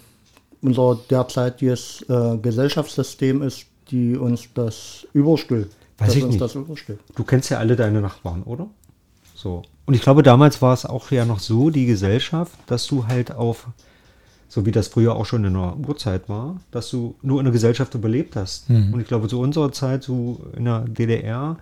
[0.62, 5.76] unser derzeitiges äh, Gesellschaftssystem ist, die uns das überstülpt.
[5.98, 6.42] Weiß ich nicht.
[7.16, 8.68] Du kennst ja alle deine Nachbarn, oder?
[9.36, 9.64] So.
[9.90, 13.32] Und ich glaube, damals war es auch ja noch so, die Gesellschaft, dass du halt
[13.32, 13.66] auf,
[14.48, 17.54] so wie das früher auch schon in der Urzeit war, dass du nur in der
[17.54, 18.70] Gesellschaft überlebt hast.
[18.94, 21.58] Und ich glaube, zu unserer Zeit, so in der DDR,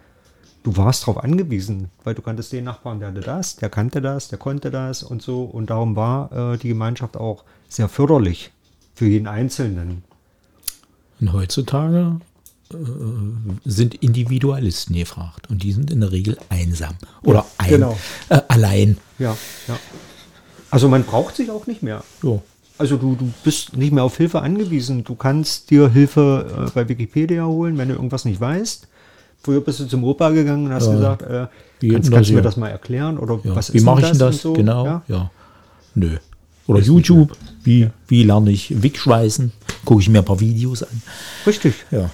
[0.63, 4.27] du warst darauf angewiesen, weil du kanntest den Nachbarn, der hatte das, der kannte das,
[4.27, 5.43] der konnte das und so.
[5.43, 8.51] Und darum war äh, die Gemeinschaft auch sehr förderlich
[8.93, 10.03] für jeden Einzelnen.
[11.21, 12.19] Und heutzutage
[13.65, 15.49] sind Individualisten gefragt.
[15.49, 16.95] Und die sind in der Regel einsam.
[17.23, 17.97] Oder ein, genau.
[18.29, 18.97] äh, allein.
[19.19, 19.35] Ja,
[19.67, 19.77] ja.
[20.69, 22.03] Also man braucht sich auch nicht mehr.
[22.21, 22.41] So.
[22.77, 25.03] Also du, du bist nicht mehr auf Hilfe angewiesen.
[25.03, 28.87] Du kannst dir Hilfe äh, bei Wikipedia holen, wenn du irgendwas nicht weißt.
[29.43, 30.93] Früher bist du zum Opa gegangen und hast Ja.
[30.93, 31.47] gesagt, äh,
[31.89, 33.17] kannst, kannst du mir das mal erklären?
[33.17, 33.55] Oder Ja.
[33.55, 34.41] was wie ist mache ich denn das?
[34.41, 34.53] so?
[34.53, 34.85] Genau.
[34.85, 35.01] Ja?
[35.07, 35.31] Ja.
[35.95, 36.17] Nö.
[36.67, 37.35] Oder YouTube.
[37.63, 39.53] Wie, wie lerne ich Wickschweißen?
[39.85, 41.01] Gucke ich mir ein paar Videos an.
[41.45, 41.73] Richtig.
[41.91, 42.09] Ja.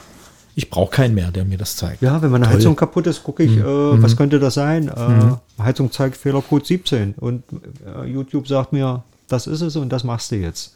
[0.55, 2.01] Ich brauche keinen mehr, der mir das zeigt.
[2.01, 2.53] Ja, wenn meine Toll.
[2.53, 2.57] Mhm.
[2.57, 4.87] Heizung kaputt ist, gucke ich, äh, was könnte das sein?
[4.87, 7.43] Äh, Heizung zeigt Fehlercode 17 und
[7.85, 10.75] äh, YouTube sagt mir, das ist es und das machst du jetzt.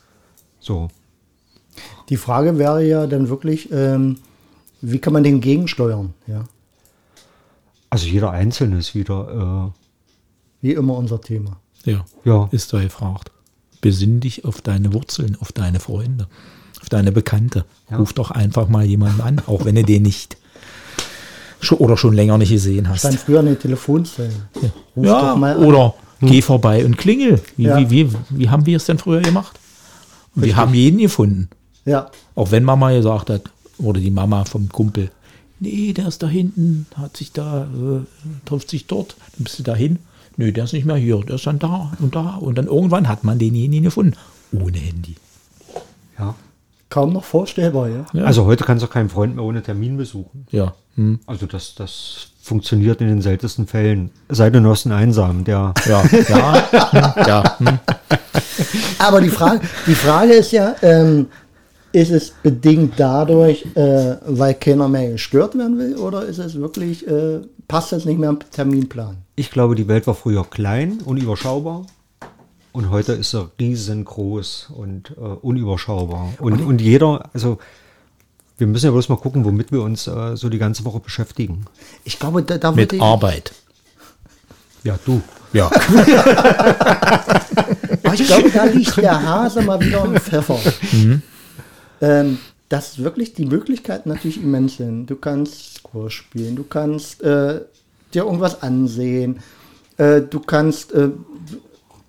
[0.59, 0.87] So.
[2.09, 4.17] Die Frage wäre ja dann wirklich, ähm,
[4.81, 6.13] wie kann man den gegensteuern?
[6.25, 6.45] Ja,
[7.91, 9.73] Also jeder Einzelne ist wieder,
[10.61, 11.57] wie immer unser Thema.
[11.85, 12.03] Ja.
[12.25, 13.31] äh, ja, Ist da gefragt.
[13.81, 16.27] Besinn dich auf deine Wurzeln, auf deine Freunde,
[16.87, 17.65] auf deine Bekannte.
[17.91, 17.97] Ja.
[17.97, 20.37] Ruf doch einfach mal jemanden an, auch wenn du den nicht
[21.59, 22.99] schon, oder schon länger nicht gesehen hast.
[22.99, 24.31] Stand früher eine Telefonzelle.
[24.95, 25.65] Ruf ja, doch mal an.
[25.65, 27.41] oder geh vorbei und klingel.
[27.57, 27.77] Wie, Ja.
[27.77, 29.59] wie, wie, wie haben wir es denn früher gemacht?
[30.33, 31.49] Und wir haben jeden gefunden.
[31.83, 33.41] Ja, Auch wenn Mama gesagt hat,
[33.79, 35.11] oder die Mama vom Kumpel,
[35.59, 37.99] nee, der ist da hinten, hat sich da, äh,
[38.45, 39.99] trifft sich dort, dann bist du da hin.
[40.37, 42.35] Nee, der ist nicht mehr hier, der ist dann da und da.
[42.35, 44.13] Und dann irgendwann hat man denjenigen gefunden,
[44.53, 45.15] ohne Handy.
[46.17, 46.33] ja.
[46.89, 48.05] Kaum noch vorstellbar, ja.
[48.13, 48.23] Ja.
[48.23, 50.47] Also heute kannst du keinen Freund mehr ohne Termin besuchen.
[50.51, 51.19] Ja, hm.
[51.25, 54.11] Also das, das funktioniert in den seltensten Fällen.
[54.29, 57.57] Sei denn, du hast einen Einsam, der ja, ja, hm, ja.
[57.59, 57.79] Hm.
[58.99, 61.27] Aber die Frage, die Frage ist ja, ähm,
[61.91, 67.07] ist es bedingt dadurch, äh, weil keiner mehr gestört werden will, oder ist es wirklich,
[67.07, 69.17] äh, passt das nicht mehr am Terminplan?
[69.35, 71.85] Ich glaube, die Welt war früher klein und überschaubar.
[72.77, 76.33] Und heute ist sie riesengroß und äh, unüberschaubar.
[76.37, 77.57] Und, und jeder, also
[78.59, 81.65] wir müssen ja bloß mal gucken, womit wir uns äh, so die ganze Woche beschäftigen.
[82.03, 83.51] Ich glaube, da, da Mit Arbeit.
[84.83, 85.23] Ja, du.
[85.53, 85.71] Ja.
[88.13, 90.59] Ich glaube, da liegt der Hase mal wieder im Pfeffer.
[91.99, 92.37] Ähm,
[92.69, 95.07] dass wirklich die Möglichkeiten natürlich immens sind.
[95.07, 97.61] Du kannst Squash spielen, du kannst äh,
[98.13, 99.39] dir irgendwas ansehen,
[99.97, 101.09] äh, du kannst, äh,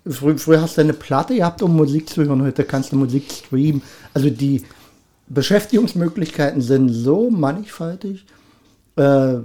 [0.07, 3.31] frü früher hast du eine Platte gehabt, um Musik zu hören, heute kannst du Musik
[3.31, 3.81] streamen.
[4.13, 4.63] Also die
[5.27, 8.25] Beschäftigungsmöglichkeiten sind so mannigfaltig,
[8.95, 9.35] äh,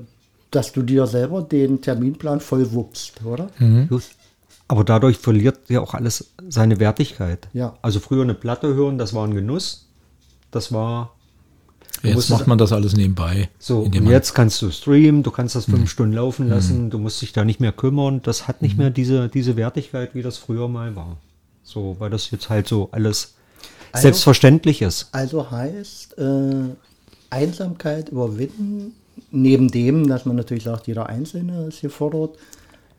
[0.51, 3.51] dass du dir selber den Terminplan voll wuppst, oder?
[3.89, 4.05] Gut.
[4.67, 7.49] Aber dadurch verliert ja auch alles seine Wertigkeit.
[7.53, 7.77] Ja.
[7.83, 9.89] Also früher eine Platte hören, das war ein Genuss.
[10.51, 11.14] Das war
[12.03, 13.49] Du Jetzt musst macht man das alles nebenbei.
[13.59, 13.81] so.
[13.81, 17.33] Und jetzt kannst du streamen, du kannst das fünf Stunden laufen lassen, du musst dich
[17.33, 18.21] da nicht mehr kümmern.
[18.23, 21.17] Das hat nicht mehr diese, diese Wertigkeit, wie das früher mal war.
[21.63, 23.35] So, weil das jetzt halt so alles
[23.93, 25.09] Also- selbstverständlich ist.
[25.13, 26.75] Also heißt äh,
[27.31, 28.93] Einsamkeit überwinden,
[29.31, 32.37] neben dem, dass man natürlich sagt, jeder Einzelne ist gefordert,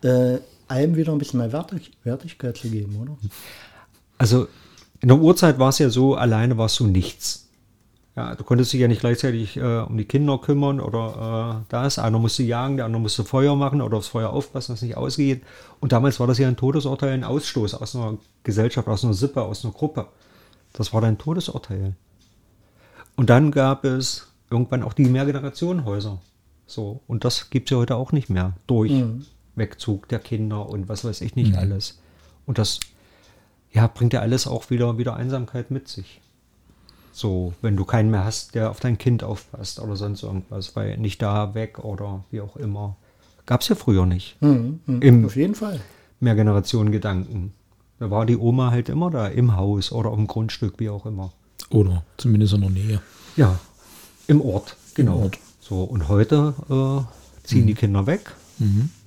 [0.04, 3.18] äh, allem wieder ein bisschen mehr Wertig Wertigkeit zu geben, oder?
[4.18, 4.48] Also
[5.02, 7.45] in der Urzeit war es ja so, alleine warst du nichts.
[8.16, 12.00] Ja, du konntest dich ja nicht gleichzeitig äh, um die Kinder kümmern oder äh, das.
[12.00, 14.96] Einer musste jagen, der andere musste Feuer machen oder aufs Feuer aufpassen, dass es nicht
[14.96, 15.44] ausgeht.
[15.82, 19.42] Und damals war das ja ein Todesurteil, ein Ausstoß aus einer Gesellschaft, aus einer Sippe,
[19.42, 20.08] aus einer Gruppe.
[20.72, 21.96] Das war dein Todesurteil.
[23.18, 26.22] Und dann gab es irgendwann auch die Mehrgenerationenhäuser.
[26.68, 28.92] So, und das gibt es ja heute auch nicht mehr durch
[29.56, 32.00] Wegzug der Kinder und was weiß ich nicht alles.
[32.46, 32.80] Und das
[33.72, 36.22] ja, bringt ja alles auch wieder, wieder Einsamkeit mit sich.
[37.16, 40.98] So, wenn du keinen mehr hast, der auf dein Kind aufpasst oder sonst irgendwas, weil
[40.98, 42.98] nicht da, weg oder wie auch immer.
[43.46, 44.36] Gab es ja früher nicht.
[44.42, 45.80] Mhm, mhm, Im Auf jeden Fall.
[46.20, 47.54] Mehrgenerationen-Gedanken.
[48.00, 51.06] Da war die Oma halt immer da, im Haus oder auf dem Grundstück, wie auch
[51.06, 51.32] immer.
[51.70, 53.02] Oder zumindest in der Nähe.
[53.38, 53.60] Ja,
[54.28, 55.20] im Ort, genau.
[55.20, 55.40] Ort.
[55.62, 58.34] So, und heute äh, ziehen die Kinder weg,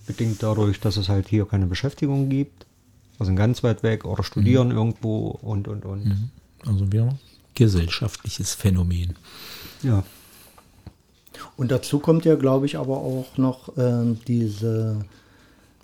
[0.06, 2.64] bedingt dadurch, dass es halt hier keine Beschäftigung gibt.
[3.18, 6.30] Also ganz weit weg oder studieren irgendwo und und und.
[6.64, 7.18] Also wir
[7.58, 9.16] gesellschaftliches Phänomen.
[9.82, 10.02] Ja.
[11.56, 14.96] Und dazu kommt ja, glaube ich, aber auch noch ähm, diese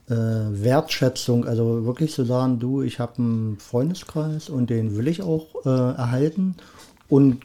[0.09, 5.23] äh, Wertschätzung, also wirklich zu sagen, du, ich habe einen Freundeskreis und den will ich
[5.23, 6.55] auch äh, erhalten
[7.09, 7.43] und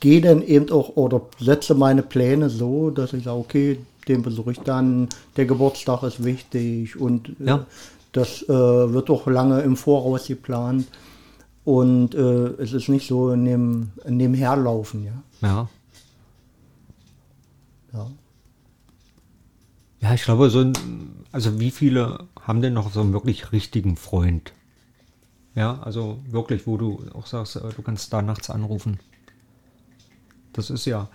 [0.00, 3.78] gehe dann eben auch oder setze meine Pläne so, dass ich sage, okay,
[4.08, 7.66] den besuche ich dann, der Geburtstag ist wichtig und äh, Ja.
[8.12, 10.86] das äh, wird auch lange im Voraus geplant
[11.64, 15.22] und äh, es ist nicht so in dem, in dem Herlaufen, ja.
[15.40, 15.68] Ja.
[17.92, 18.10] ja.
[20.00, 20.72] Ja, ich glaube, so ein,
[21.30, 24.52] also wie viele haben denn noch so einen wirklich richtigen Freund?
[25.54, 28.98] Ja, also wirklich, wo du auch sagst, äh, du kannst da nachts anrufen.
[30.52, 31.08] Das ist ja.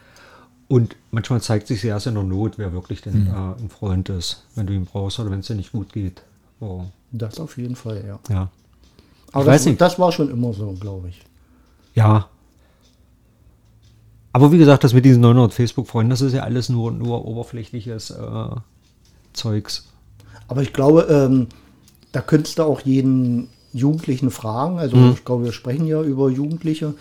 [0.69, 4.45] Und manchmal zeigt sich erst in der Not, wer wirklich denn äh, ein Freund ist,
[4.55, 6.23] wenn du ihn brauchst oder wenn es dir nicht gut geht.
[6.59, 8.19] Oh, Das auf jeden Fall, ja.
[8.29, 8.49] ja.
[9.37, 9.81] Aber Ich weiß das, nicht.
[9.81, 11.21] das war schon immer so, glaube ich.
[11.93, 12.27] Ja.
[14.33, 18.11] Aber wie gesagt, das mit diesen 900 Facebook-Freunden, das ist ja alles nur, nur oberflächliches
[18.11, 18.55] äh,
[19.33, 19.87] Zeugs.
[20.47, 21.47] Aber ich glaube, ähm,
[22.11, 24.79] da könntest du auch jeden Jugendlichen fragen.
[24.79, 25.13] Also Mhm.
[25.13, 26.93] ich glaube, wir sprechen ja über Jugendliche,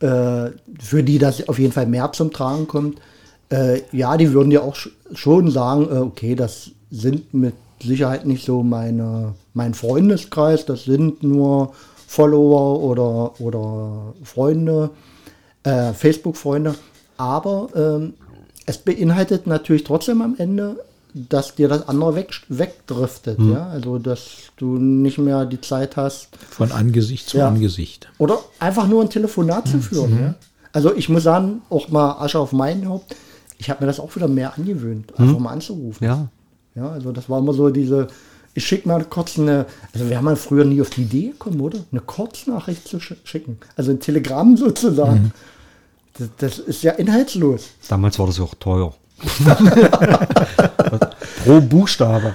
[0.00, 0.50] äh,
[0.80, 3.00] für die das auf jeden Fall mehr zum Tragen kommt.
[3.50, 8.26] Äh, ja, die würden dir auch sch schon sagen, äh, okay, das sind mit Sicherheit
[8.26, 11.72] nicht so meine, mein Freundeskreis, das sind nur
[12.06, 14.90] Follower oder, oder Freunde,
[15.64, 16.74] äh, Facebook-Freunde.
[17.16, 18.14] Aber ähm,
[18.66, 20.76] es beinhaltet natürlich trotzdem am Ende,
[21.12, 23.38] dass dir das andere weg, wegdriftet.
[23.38, 23.52] Hm.
[23.52, 23.68] Ja?
[23.68, 24.20] Also, dass
[24.56, 27.48] du nicht mehr die Zeit hast, Von Angesicht zu Ja.
[27.48, 28.08] Angesicht.
[28.18, 29.70] oder einfach nur ein Telefonat Mhm.
[29.70, 30.18] zu führen.
[30.20, 30.34] Ja?
[30.72, 33.16] Also ich muss sagen, auch mal Asche auf mein Haupt,
[33.58, 35.98] ich habe mir das auch wieder mehr angewöhnt, einfach mal anzurufen.
[36.06, 36.06] Mhm.
[36.06, 36.28] Ja.
[36.76, 38.06] Ja, also das war immer so diese,
[38.54, 41.60] ich schicke mal kurz eine, also wir haben ja früher nie auf die Idee gekommen,
[41.60, 41.78] oder?
[41.92, 43.58] Eine Kurznachricht zu sch schicken.
[43.76, 45.32] Also ein Telegramm sozusagen.
[46.18, 46.28] Mhm.
[46.38, 47.66] Das, das ist ja inhaltslos.
[47.88, 48.92] Damals war das auch teuer.
[51.44, 52.34] Pro Buchstabe.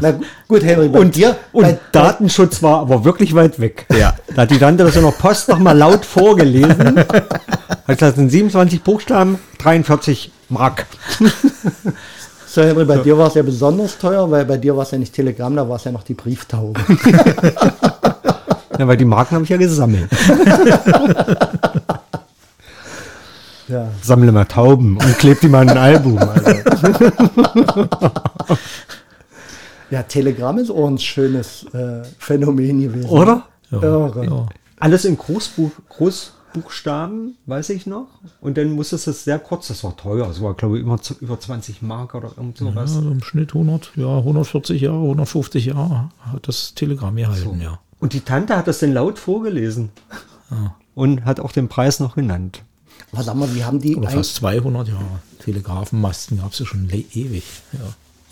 [0.00, 3.86] Na gu- gut, Henry, bei Und, dir, und bei, Datenschutz war aber wirklich weit weg.
[3.96, 4.16] Ja.
[4.34, 6.98] Da hat die Tante das in der Post nochmal laut vorgelesen.
[6.98, 10.86] Hat gesagt, sind 27 Buchstaben, 43 Mark.
[12.50, 14.98] so Henry, bei dir war es ja besonders teuer, weil bei dir war es ja
[14.98, 16.80] nicht Telegramm, da war es ja noch die Brieftaube.
[18.80, 20.10] Ja, weil die Marken habe ich ja gesammelt.
[23.68, 23.88] ja.
[24.00, 26.18] Sammle mal Tauben und klebe die mal in ein Album.
[26.18, 26.50] Also.
[29.90, 33.10] ja, Telegramm ist auch ein schönes äh, Phänomen gewesen.
[33.10, 33.42] Oder?
[33.70, 34.46] Ja.
[34.78, 35.72] Alles in Großbuch,
[36.52, 38.08] Großbuchstaben, weiß ich noch.
[38.40, 41.00] Und dann musstest du es sehr kurz, das war teuer, das war glaube ich immer
[41.00, 42.96] zu, über 20 Mark oder irgend sowas.
[42.96, 47.78] Also im Schnitt 100, ja, 140 Jahre, 150 Jahre hat das Telegramm gehalten, ja.
[47.98, 49.90] Und die Tante hat das dann laut vorgelesen.
[50.94, 52.62] Und hat auch den Preis noch genannt.
[53.12, 55.20] Aber sag mal, wie haben die, Oder fast 200 Jahre.
[55.40, 57.44] Telegrafenmasten gab es ja schon ewig.
[57.72, 57.78] Ja.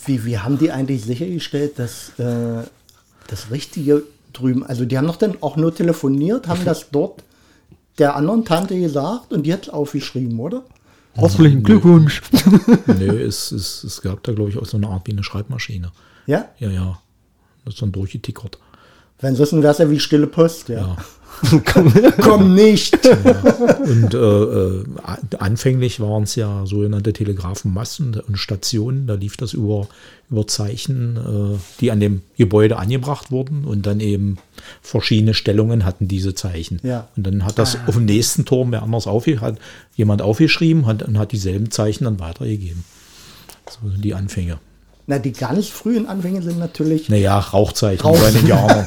[0.04, 2.64] wie, wie haben die eigentlich sichergestellt, dass äh,
[3.28, 4.02] das Richtige
[4.32, 7.22] drüben, also die haben doch dann auch nur telefoniert, haben das dort
[7.98, 10.64] der anderen Tante gesagt und die hat es aufgeschrieben, oder?
[11.14, 12.22] Herzlichen Glückwunsch.
[12.86, 15.90] nee, es, es, es gab da, glaube ich, auch so eine Art wie eine Schreibmaschine.
[16.26, 16.48] Ja?
[16.58, 16.98] Ja, ja.
[17.64, 18.58] Das ist dann durchgetickert.
[19.18, 20.78] Wenn sie wissen, wäre es ja wie stille Post, ja.
[20.78, 20.96] Ja.
[22.20, 22.98] Komm nicht!
[23.06, 24.84] Und äh, äh,
[25.38, 29.06] anfänglich waren es ja sogenannte Telegrafenmasten und Stationen.
[29.06, 29.88] Da lief das über,
[30.30, 34.38] über Zeichen, äh, die an dem Gebäude angebracht wurden und dann eben
[34.82, 36.80] verschiedene Stellungen hatten diese Zeichen.
[36.82, 37.08] Ja.
[37.16, 39.58] Und dann hat das auf dem nächsten Turm wer anders aufge hat
[39.98, 42.84] jemand aufgeschrieben hat, und hat dieselben Zeichen dann weitergegeben.
[43.68, 44.58] So sind die Anfänge.
[45.08, 47.08] Na, die ganz frühen Anfänge sind natürlich.
[47.08, 48.86] Naja, Rauchzeichen Rauch- bei den Jahren.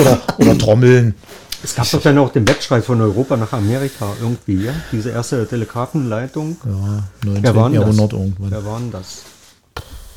[0.00, 1.14] oder, oder Trommeln.
[1.62, 4.72] Es gab doch dann auch den Wettstreit von Europa nach Amerika irgendwie, ja?
[4.92, 6.56] Diese erste Telegrafenleitung.
[6.64, 7.42] Ja, 19.
[7.42, 8.18] Wer war denn Jahrhundert das?
[8.20, 8.50] irgendwann.
[8.50, 9.22] Wer war denn das?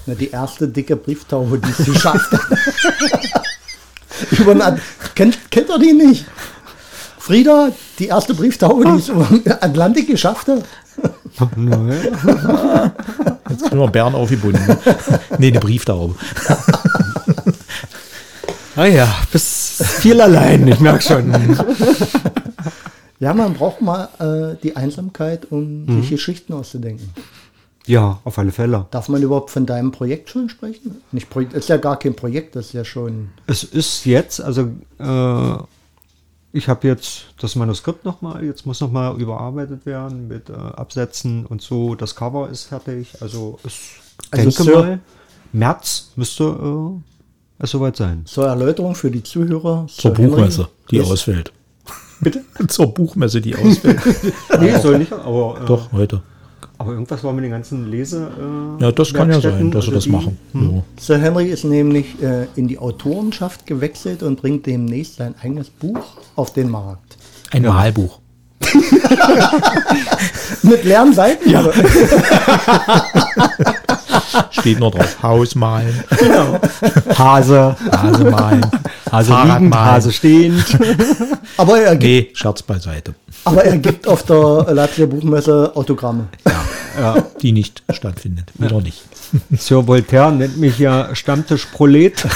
[0.06, 2.42] Na, die erste dicke Brieftaube, die es geschafft hat.
[4.40, 4.80] über den At
[5.16, 6.26] kennt, kennt ihr die nicht?
[7.18, 7.70] Frieda,
[8.00, 10.64] die erste Brieftaube, die es über den Atlantik geschafft hat.
[13.50, 14.78] Jetzt sind wir Bern aufgebunden.
[15.38, 16.16] nee, eine Brieftaube.
[18.76, 21.34] Ah ja, bis viel allein, ich merke schon.
[23.20, 27.10] Ja, man braucht mal äh, die Einsamkeit, um sich Geschichten auszudenken.
[27.86, 28.88] Ja, auf alle Fälle.
[28.92, 31.02] Darf man überhaupt von deinem Projekt schon sprechen?
[31.12, 33.30] Nicht Projekt, ist ja gar kein Projekt, das ist ja schon.
[33.48, 34.70] Es ist jetzt, also
[35.00, 35.64] äh,
[36.54, 41.62] ich habe jetzt das Manuskript nochmal, jetzt muss nochmal überarbeitet werden mit äh, Absätzen und
[41.62, 41.96] so.
[41.96, 44.00] Das Cover ist fertig, also ich
[44.32, 45.00] Also denke mal,
[45.54, 47.11] März müsste äh,
[47.62, 48.22] es soweit sein.
[48.26, 49.86] Zur Erläuterung für die Zuhörer.
[49.88, 51.52] Zur Buchmesse, die ist- ausfällt.
[52.20, 52.44] Bitte?
[52.68, 54.00] Zur Buchmesse, die ausfällt.
[54.60, 56.22] Nee, soll nicht, aber, äh, Doch, heute.
[56.78, 58.30] aber irgendwas war mit den ganzen Lese.
[58.80, 60.38] Äh, Ja, das kann ja sein, dass sie das die- machen.
[60.54, 60.84] Ja.
[61.00, 65.98] Sir Henry ist nämlich äh, in die Autorenschaft gewechselt und bringt demnächst sein eigenes Buch
[66.36, 67.18] auf den Markt.
[67.52, 68.20] Ein Malbuch.
[70.62, 71.50] Mit leeren Seiten?
[71.50, 71.64] Ja.
[74.52, 75.18] Steht nur drauf.
[75.22, 76.04] Haus malen,
[77.18, 77.76] Hase.
[77.92, 78.66] Hase malen.
[79.12, 79.86] Hase Fahrrad liegend, malen.
[79.92, 80.78] Hase stehend.
[81.58, 83.14] Aber er gibt, Nee, Scherz beiseite.
[83.46, 86.28] aber er gibt auf der Leipziger Buchmesse Autogramme.
[87.42, 88.52] Die nicht stattfindet.
[88.58, 89.02] Wieder nicht.
[89.58, 92.26] Sir Voltaire nennt mich ja Stammtischprolet.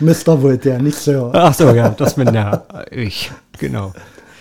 [0.00, 0.40] Mr.
[0.42, 1.30] Voltaire, nicht Sir.
[1.32, 3.30] Ach so, ja, das bin ja ich.
[3.58, 3.92] Genau.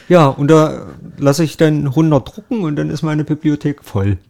[0.09, 0.87] Ja, und da
[1.17, 4.17] lasse ich dann 100 drucken und dann ist meine Bibliothek voll.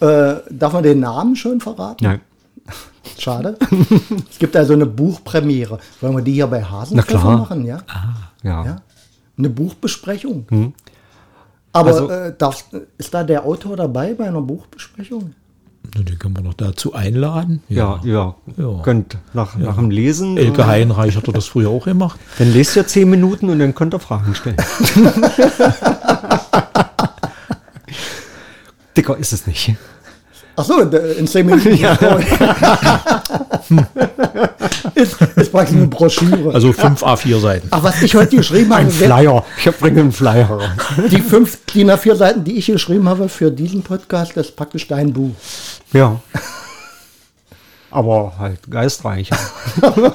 [0.00, 2.04] Äh, darf man den Namen schon verraten?
[2.04, 2.20] Nein.
[3.18, 3.56] Schade.
[4.30, 5.78] es gibt also eine Buchpremiere.
[6.00, 7.38] Wollen wir die hier bei Hasenpfeffer klar.
[7.38, 7.64] machen?
[7.64, 7.78] Ja?
[8.42, 8.64] Ja.
[8.64, 8.76] ja.
[9.38, 10.74] Eine Buchbesprechung.
[11.72, 12.64] Aber Also- äh, darf,
[12.98, 15.34] ist da der Autor dabei bei einer Buchbesprechung?
[15.96, 17.62] Den können wir noch dazu einladen.
[17.68, 18.34] Ja, ja.
[18.56, 18.80] Ja.
[18.82, 20.36] Könnt nach, nach dem Lesen.
[20.36, 22.18] Elke äh, Heinreich hat das früher auch gemacht.
[22.38, 24.56] Dann lest ihr 10 Minuten und dann könnt ihr Fragen stellen.
[28.96, 29.74] Dicker ist es nicht.
[30.56, 31.70] Ach so, in zehn Minuten.
[34.94, 36.52] ist, ist praktisch eine Broschüre.
[36.54, 37.68] Also fünf A4 Seiten.
[37.70, 39.44] Ach, was ich heute geschrieben Ein habe, wer- Flyer.
[39.64, 40.60] Ich bringe einen Flyer.
[41.10, 44.86] die fünf DIN A4 Seiten, die ich geschrieben habe für diesen Podcast, das ist praktisch
[44.88, 45.34] dein Buch.
[45.92, 46.20] Ja.
[47.90, 49.36] Aber halt geistreicher.
[49.80, 50.12] Also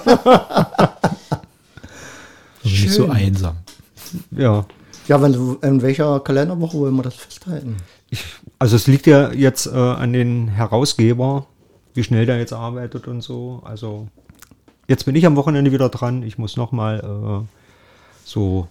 [2.64, 3.56] nicht so einsam.
[4.32, 4.66] Ja.
[5.08, 7.78] Ja, wenn, in welcher Kalenderwoche wollen wir das festhalten?
[8.10, 8.24] Ich,
[8.60, 11.46] also es liegt ja jetzt äh, an den Herausgeber,
[12.00, 13.62] wie schnell der jetzt arbeitet und so.
[13.66, 14.08] Also
[14.88, 16.24] jetzt bin ich am Wochenende wieder dran.
[16.24, 17.02] Ich muss nochmal
[17.43, 17.45] äh,
[18.24, 18.70] so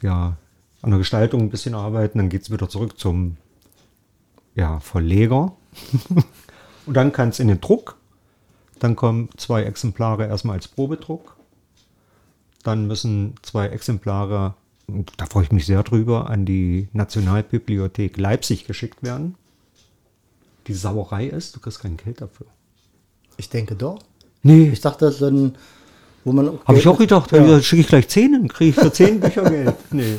[0.00, 0.38] ja
[0.80, 2.16] an der Gestaltung ein bisschen arbeiten.
[2.16, 3.36] Dann geht es wieder zurück zum
[4.54, 5.52] ja, Verleger.
[6.86, 7.98] und dann kann es in den Druck.
[8.78, 11.36] Dann kommen zwei Exemplare erstmal als Probedruck.
[12.62, 14.54] Dann müssen zwei Exemplare,
[15.18, 19.34] da freue ich mich sehr drüber, an die Nationalbibliothek Leipzig geschickt werden.
[20.66, 22.46] Die Sauerei ist, du kriegst kein Geld dafür.
[23.40, 23.98] Ich denke doch.
[24.42, 25.54] Nee, Ich dachte, das ist ein,
[26.24, 26.58] wo man.
[26.66, 27.60] habe ich auch gedacht, Ja.
[27.62, 29.74] schicke ich gleich zehn, dann kriege ich für zehn Bücher Geld.
[29.90, 30.18] Nee.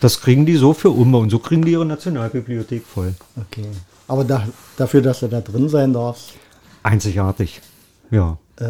[0.00, 3.14] Das kriegen die so für Umba und so kriegen die ihre Nationalbibliothek voll.
[3.40, 3.66] Okay.
[4.08, 6.32] Aber da, dafür, dass du da drin sein darfst,
[6.82, 7.60] Einzigartig.
[8.10, 8.36] Ja.
[8.56, 8.64] äh,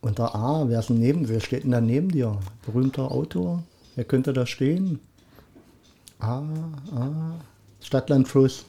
[0.00, 2.38] unter A, wer ist denn neben, wer steht denn da neben dir?
[2.64, 3.62] Berühmter Autor?
[3.94, 5.00] Wer könnte da stehen?
[6.18, 7.34] A, A,
[7.82, 8.64] Stadtland Fluss.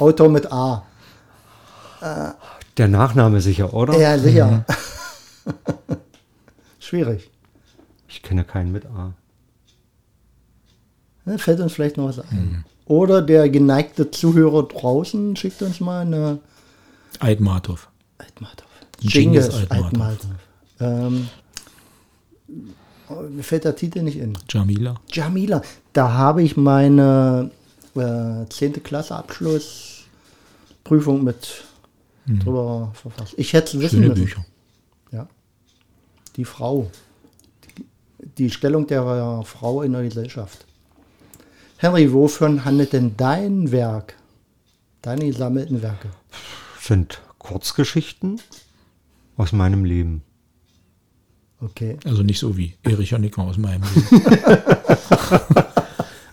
[0.00, 0.82] Autor mit A.
[2.76, 3.98] Der Nachname sicher, oder?
[3.98, 4.64] Ja, sicher.
[6.78, 7.30] Schwierig.
[8.08, 9.14] Ich kenne keinen mit A.
[11.26, 12.64] Ja, fällt uns vielleicht noch was ein.
[12.86, 16.40] Oder der geneigte Zuhörer draußen schickt uns mal eine
[17.20, 17.88] Aitmatov.
[18.18, 18.66] Altmatov.
[19.00, 19.48] Genghis.
[19.68, 20.26] Altmatov.
[20.80, 21.28] Ähm,
[23.08, 24.36] oh, mir fällt der Titel nicht in.
[24.48, 24.96] Jamila.
[25.08, 25.62] Jamila.
[25.92, 27.52] Da habe ich meine
[27.94, 28.82] äh, 10.
[28.82, 31.62] Klasse Abschlussprüfung mit
[32.38, 33.34] drüber verfasst.
[33.36, 34.24] Ich hätte es wissen Schöne müssen.
[34.24, 34.44] Bücher.
[35.12, 35.28] Ja.
[36.36, 36.90] Die Frau.
[37.64, 37.84] Die,
[38.38, 40.66] die Stellung der Frau in der Gesellschaft.
[41.78, 44.14] Henry, wovon handelt denn dein Werk?
[45.02, 46.10] Deine gesammelten Werke?
[46.78, 48.40] Sind Kurzgeschichten
[49.36, 50.22] aus meinem Leben.
[51.60, 51.96] Okay.
[52.04, 54.26] Also nicht so wie Erich Honecker aus meinem Leben.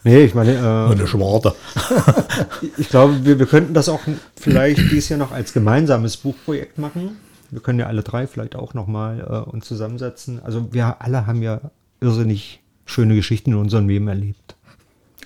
[0.04, 1.56] Nee, ich meine, äh, Eine Schwarte.
[2.78, 4.00] Ich glaube, wir, wir könnten das auch
[4.36, 7.18] vielleicht dieses Jahr noch als gemeinsames Buchprojekt machen.
[7.50, 10.42] Wir können ja alle drei vielleicht auch nochmal äh, uns zusammensetzen.
[10.44, 11.62] Also wir alle haben ja
[12.02, 14.56] irrsinnig schöne Geschichten in unserem Leben erlebt.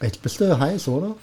[0.02, 1.16] Jetzt bist du heiß, oder?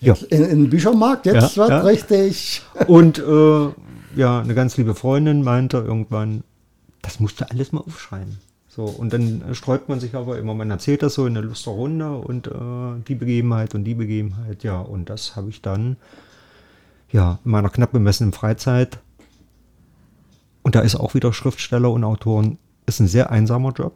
[0.00, 0.14] Ja.
[0.30, 1.80] In, in den Büchermarkt, jetzt Ja, wird ja.
[1.80, 2.62] richtig.
[2.86, 3.68] Und äh,
[4.16, 6.44] ja, eine ganz liebe Freundin meinte irgendwann,
[7.02, 8.38] das musst du alles mal aufschreiben.
[8.74, 11.46] So, und dann äh, sträubt man sich aber immer, man erzählt das so in einer
[11.46, 12.50] lustigen Runde und äh,
[13.06, 15.96] die Begebenheit und die Begebenheit, ja, und das habe ich dann
[17.12, 18.98] ja in meiner knapp bemessenen Freizeit.
[20.62, 23.94] Und da ist auch wieder Schriftsteller und Autoren, ist ein sehr einsamer Job.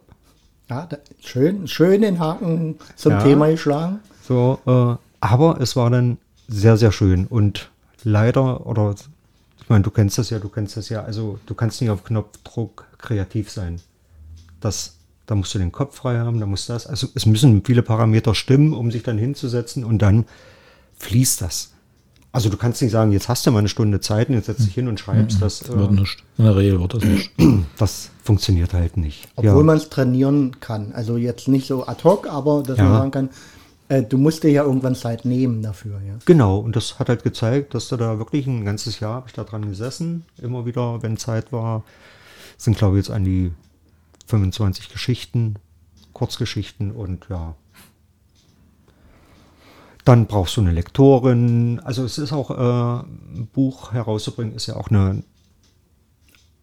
[0.69, 3.23] Ja, da, schön, schön den Haken zum Ja.
[3.23, 3.99] Thema geschlagen.
[4.25, 7.25] So, äh, aber es war dann sehr, sehr schön.
[7.27, 7.69] Und
[8.05, 8.95] leider, oder
[9.59, 12.05] ich meine, du kennst das ja, du kennst das ja, also du kannst nicht auf
[12.05, 13.81] Knopfdruck kreativ sein.
[14.59, 14.95] Das,
[15.25, 18.35] da musst du den Kopf frei haben, da muss das, also es müssen viele Parameter
[18.35, 20.25] stimmen, um sich dann hinzusetzen und dann
[20.97, 21.71] fließt das.
[22.31, 24.65] Also du kannst nicht sagen, jetzt hast du mal eine Stunde Zeit und jetzt setzt
[24.67, 25.67] dich hin und schreibst das.
[25.67, 26.23] Wird Äh, nicht.
[26.37, 27.31] In der Regel wird das nicht.
[27.77, 29.27] das funktioniert halt nicht.
[29.35, 30.91] Obwohl man es trainieren kann.
[30.93, 32.97] Also jetzt nicht so ad hoc, aber dass man Ja.
[32.99, 33.29] sagen kann,
[33.87, 35.99] äh, du musst dir ja irgendwann Zeit nehmen dafür.
[36.07, 36.13] Ja.
[36.25, 39.33] Genau, und das hat halt gezeigt, dass du da wirklich ein ganzes Jahr habe ich
[39.33, 41.83] da dran gesessen, immer wieder, wenn Zeit war.
[42.59, 43.51] Sind, glaube ich, jetzt an die
[44.29, 45.55] 25 Geschichten,
[46.13, 47.55] Kurzgeschichten und ja.
[50.05, 51.79] Dann brauchst du eine Lektorin.
[51.83, 53.03] Also es ist auch, äh,
[53.35, 55.23] ein Buch herauszubringen, ist ja auch eine,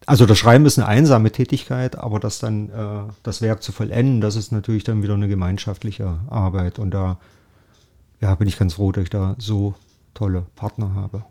[0.06, 4.20] also das Schreiben ist eine einsame Tätigkeit, aber das dann, äh, das Werk zu vollenden,
[4.20, 6.78] das ist natürlich dann wieder eine gemeinschaftliche Arbeit.
[6.78, 7.18] Und da,
[8.20, 9.74] ja, bin ich ganz froh, dass ich da so
[10.14, 11.24] tolle Partner habe.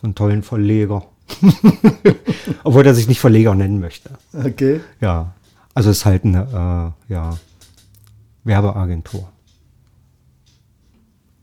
[0.00, 1.04] So einen tollen Verleger.
[2.64, 4.10] Obwohl er sich nicht Verleger nennen möchte.
[4.32, 4.80] Okay.
[5.00, 5.34] Ja,
[5.74, 7.38] also es ist halt eine äh, ja,
[8.44, 9.30] Werbeagentur.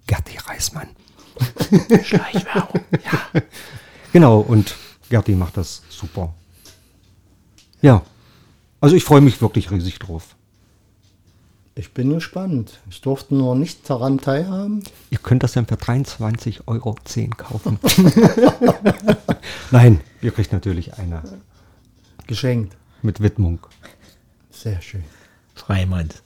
[0.07, 0.87] Gerti Reismann.
[2.03, 2.81] Schleichwerbung.
[3.03, 3.41] Ja.
[4.11, 4.75] Genau, und
[5.09, 6.33] Gerti macht das super.
[7.81, 8.01] Ja,
[8.81, 10.35] also ich freue mich wirklich riesig drauf.
[11.77, 12.79] Ich bin gespannt.
[12.89, 14.81] Ich durfte nur nicht daran teilhaben.
[15.11, 16.95] Ihr könnt das dann für 23,10 Euro
[17.37, 17.77] kaufen.
[19.71, 21.21] Nein, ihr kriegt natürlich eine
[22.25, 22.75] Geschenkt.
[23.03, 23.59] mit Widmung.
[24.49, 25.03] Sehr schön.
[25.53, 26.23] Freimanns.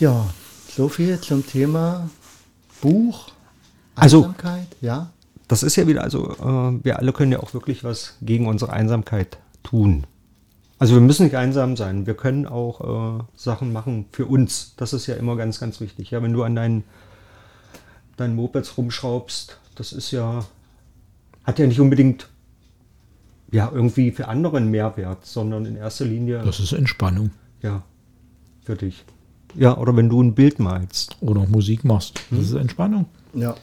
[0.00, 0.26] Ja,
[0.74, 2.08] so viel zum Thema
[2.80, 3.28] Buch.
[3.96, 5.10] Also- Einsamkeit, ja.
[5.48, 8.72] Das ist ja wieder, also äh, wir alle können ja auch wirklich was gegen unsere
[8.72, 10.04] Einsamkeit tun.
[10.78, 12.06] Also wir müssen nicht einsam sein.
[12.06, 14.74] Wir können auch äh, Sachen machen für uns.
[14.76, 16.10] Das ist ja immer ganz, ganz wichtig.
[16.10, 16.84] Ja, wenn du an deinen,
[18.16, 20.44] deinen Mopeds rumschraubst, das ist ja,
[21.44, 22.28] hat ja nicht unbedingt
[23.52, 27.30] ja irgendwie für andere einen Mehrwert, sondern in erster Linie Das ist Entspannung.
[27.62, 27.82] ja
[28.64, 29.04] für dich.
[29.54, 31.16] Ja, oder wenn du ein Bild malst.
[31.20, 32.20] Oder Musik machst.
[32.30, 33.06] Das ist Entspannung.
[33.32, 33.54] Ja.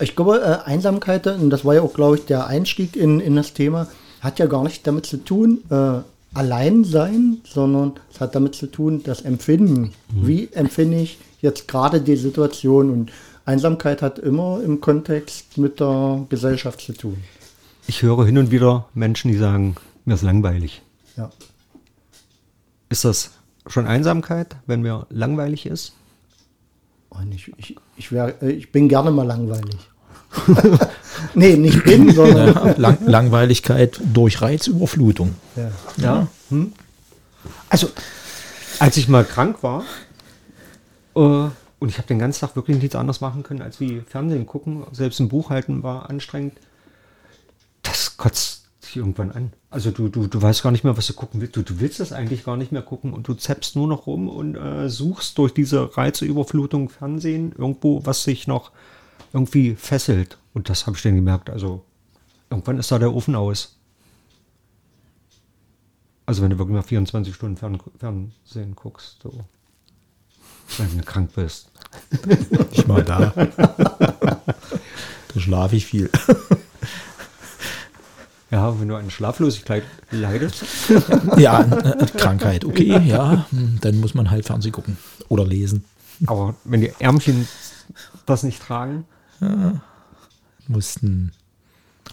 [0.00, 3.36] Ich glaube, äh, Einsamkeit, und das war ja auch, glaube ich, der Einstieg in, in
[3.36, 3.86] das Thema,
[4.20, 6.00] hat ja gar nicht damit zu tun, äh,
[6.34, 9.92] allein sein, sondern es hat damit zu tun, das Empfinden.
[10.10, 12.90] Wie empfinde ich jetzt gerade die Situation?
[12.90, 13.12] Und
[13.44, 17.16] Einsamkeit hat immer im Kontext mit der Gesellschaft zu tun.
[17.86, 20.82] Ich höre hin und wieder Menschen, die sagen, mir ist langweilig.
[21.16, 21.30] Ja.
[22.88, 23.30] Ist das
[23.66, 25.94] schon Einsamkeit, wenn mir langweilig ist?
[27.10, 29.76] Und ich, ich, ich, wär, äh, ich bin gerne mal langweilig.
[31.34, 32.54] Nee, nicht bin, sondern.
[32.54, 35.34] Ja, Lang Langweiligkeit durch Reizüberflutung.
[35.56, 35.70] Ja.
[35.96, 36.26] Ja.
[36.50, 36.72] Hm?
[37.68, 37.88] Also,
[38.78, 39.84] als ich mal krank war
[41.14, 44.46] äh, und ich habe den ganzen Tag wirklich nichts anderes machen können, als wie Fernsehen
[44.46, 46.54] gucken, selbst ein Buch halten war anstrengend,
[47.82, 49.52] das kotzt dich irgendwann an.
[49.70, 51.56] Also du, du, du weißt gar nicht mehr, was du gucken willst.
[51.56, 54.28] Du, du willst das eigentlich gar nicht mehr gucken und du zappst nur noch rum
[54.28, 58.70] und äh, suchst durch diese Reizeüberflutung Fernsehen irgendwo, was sich noch
[59.34, 60.38] irgendwie fesselt.
[60.54, 61.50] Und das habe ich dann gemerkt.
[61.50, 61.84] Also
[62.50, 63.76] irgendwann ist da der Ofen aus.
[66.26, 69.44] Also wenn du wirklich mal 24 Stunden Fern Fernsehen guckst, so.
[70.78, 71.70] Wenn du krank bist.
[72.70, 73.32] Nicht mal da.
[73.36, 76.10] da schlafe ich viel.
[78.50, 79.82] Ja, wenn du an Schlaflosigkeit
[80.12, 80.64] leidest.
[81.38, 83.46] Ja, äh, Krankheit, okay, ja.
[83.50, 84.96] hm, Dann muss man halt Fernsehen gucken
[85.28, 85.82] oder lesen.
[86.26, 87.48] Aber wenn die Ärmchen
[88.26, 89.06] das nicht tragen,
[90.68, 91.32] Mussten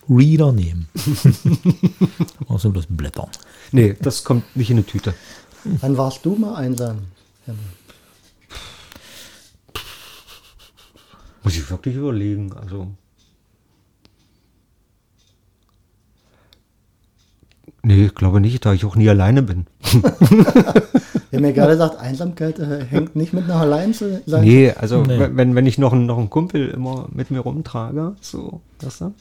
[0.09, 0.87] Reader nehmen.
[2.47, 3.29] Außer bloß Blättern.
[3.71, 5.13] nee, das kommt nicht in eine Tüte.
[5.63, 6.99] Wann warst du mal einsam?
[7.47, 7.53] Ja.
[11.43, 12.53] Muss ich wirklich überlegen.
[12.53, 12.87] Also.
[17.83, 19.65] Nee, ich glaube nicht, da ich auch nie alleine bin.
[21.31, 24.43] Wir haben ja gerade gesagt, Einsamkeit äh, hängt nicht mit einer Allein zu sein.
[24.43, 25.17] Nee, also Nee.
[25.33, 29.13] Wenn, wenn ich noch, einen- noch einen Kumpel immer mit mir rumtrage, so, weißt du?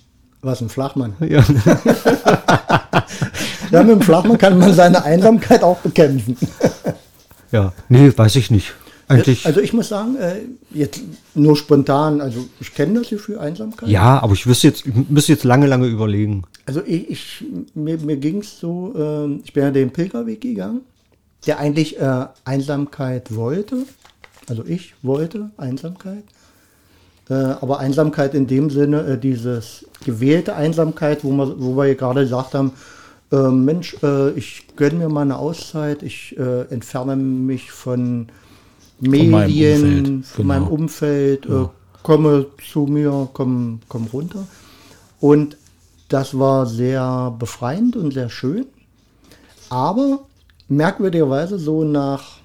[0.42, 1.14] Was, ein Flachmann?
[1.20, 1.44] Ja.
[3.70, 6.36] Ja, mit dem Flachmann kann man seine Einsamkeit auch bekämpfen.
[7.52, 8.74] ja, nee, weiß ich nicht.
[9.06, 10.36] Eigentlich, Also ich muss sagen, äh,
[10.72, 11.00] jetzt
[11.34, 13.88] nur spontan, also ich kenne das Gefühl Einsamkeit.
[13.88, 16.44] ja, aber ich wüsste jetzt, ich müsste jetzt lange, lange überlegen.
[16.66, 17.44] Also ich, ich
[17.74, 20.80] mir, mir ging es so, ähm, ich bin ja den Pilgerweg gegangen,
[21.46, 23.86] der eigentlich äh, Einsamkeit wollte.
[24.48, 26.24] Also ich wollte Einsamkeit.
[27.28, 31.94] Äh, aber Einsamkeit in dem Sinne, äh, dieses gewählte Einsamkeit, wo, wir, wo wir ja
[31.94, 32.72] gerade gesagt haben,
[33.32, 38.26] äh, Mensch, äh, ich gönne mir mal eine Auszeit, ich äh, entferne mich von
[39.00, 40.74] meinem Medien, Umfeld, von meinem genau.
[40.74, 41.66] Umfeld, äh,
[42.02, 44.46] komme zu mir, komm, komm runter.
[45.20, 45.56] Und
[46.08, 48.66] das war sehr befreiend und sehr schön.
[49.68, 50.26] Aber
[50.70, 52.38] merkwürdigerweise so nach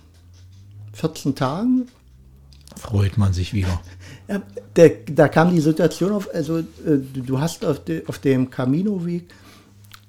[0.93, 1.87] 14 Tagen,
[2.77, 3.81] Freut man sich wieder.
[4.27, 4.41] ja,
[4.75, 6.63] der, da kam die Situation auf, also äh,
[7.13, 9.29] du hast auf, de, auf dem Camino-Weg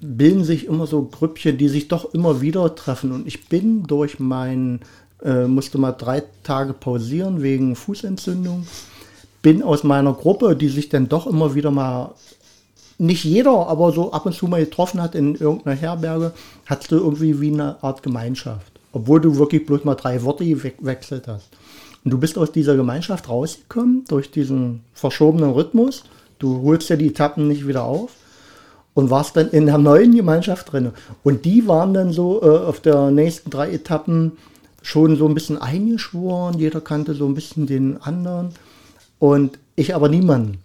[0.01, 3.13] bilden sich immer so Grüppchen, die sich doch immer wieder treffen.
[3.13, 4.81] Und ich bin durch mein,
[5.23, 8.67] äh, musste mal drei Tage pausieren wegen Fußentzündung,
[9.43, 12.15] bin aus meiner Gruppe, die sich dann doch immer wieder mal,
[12.99, 16.33] nicht jeder, aber so ab und zu mal getroffen hat in irgendeiner Herberge,
[16.67, 18.73] hattest du irgendwie wie eine Art Gemeinschaft.
[18.93, 21.49] Obwohl du wirklich bloß mal drei Worte gewechselt hast.
[22.05, 26.05] Und du bist aus dieser Gemeinschaft rausgekommen durch diesen verschobenen Rhythmus.
[26.39, 28.13] Du holst ja die Etappen nicht wieder auf
[28.95, 30.93] und warst dann in der neuen Gemeinschaft drin.
[31.23, 34.33] Und die waren dann so äh, auf der nächsten drei Etappen
[34.83, 36.59] schon so ein bisschen eingeschworen.
[36.59, 38.51] Jeder kannte so ein bisschen den anderen.
[39.19, 40.59] Und ich aber niemanden.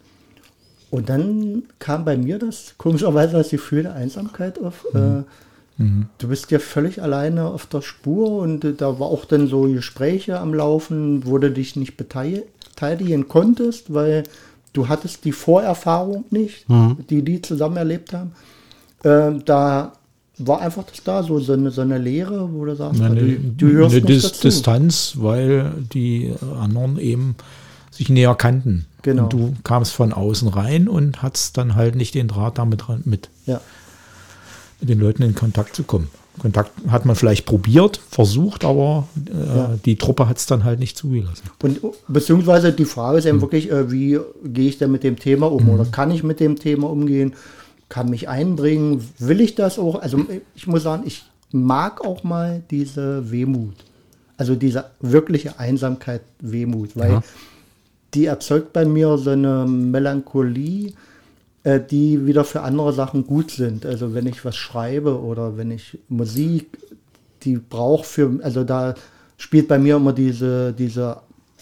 [0.91, 4.85] Und dann kam bei mir das komischerweise das Gefühl der Einsamkeit auf.
[4.93, 5.23] Äh,
[6.19, 9.63] Du bist ja völlig alleine auf der Spur und äh, da war auch dann so
[9.63, 14.23] Gespräche am Laufen, wo du dich nicht betei- beteiligen konntest, weil
[14.73, 16.65] du hattest die Vorerfahrung nicht,
[17.09, 18.33] die die zusammen erlebt haben.
[19.03, 19.93] Ähm, da
[20.37, 23.37] war einfach das da, so, so, eine, so eine Leere, wo du sagst, Eine, du,
[23.57, 24.41] du hörst eine nicht Dis dazu.
[24.43, 27.35] Distanz, weil die anderen eben
[27.89, 28.85] sich näher kannten.
[29.03, 29.23] Genau.
[29.23, 33.29] Und du kamst von außen rein und hattest dann halt nicht den Draht damit mit,
[33.45, 33.59] Ja.
[34.79, 36.07] mit den Leuten in Kontakt zu kommen.
[36.39, 39.75] Kontakt hat man vielleicht probiert, versucht, aber äh, Ja.
[39.85, 41.43] die Truppe hat es dann halt nicht zugelassen.
[41.61, 45.51] Und beziehungsweise die Frage ist eben wirklich, äh, wie gehe ich denn mit dem Thema
[45.51, 45.67] um?
[45.69, 47.33] Oder kann ich mit dem Thema umgehen?
[47.89, 49.03] Kann mich einbringen?
[49.19, 50.01] Will ich das auch?
[50.01, 50.25] Also
[50.55, 53.75] ich muss sagen, ich mag auch mal diese Wehmut.
[54.37, 57.23] Also diese wirkliche Einsamkeit, Wehmut, weil Ja.
[58.13, 60.93] Die erzeugt bei mir so eine Melancholie,
[61.63, 63.85] äh, die wieder für andere Sachen gut sind.
[63.85, 66.77] Also wenn ich was schreibe oder wenn ich Musik,
[67.43, 68.95] die braucht für, also da
[69.37, 71.17] spielt bei mir immer diese, diese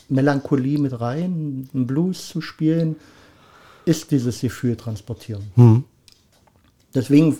[0.09, 2.95] Melancholie mit rein, einen Blues zu spielen,
[3.85, 5.43] ist dieses Gefühl transportieren.
[6.93, 7.37] Deswegen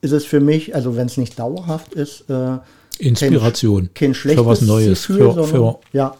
[0.00, 2.58] ist es für mich, also wenn es nicht dauerhaft ist, äh,
[2.98, 6.16] Inspiration kein, kein schlechtes für was Neues, Gefühl, für, sondern, für, ja,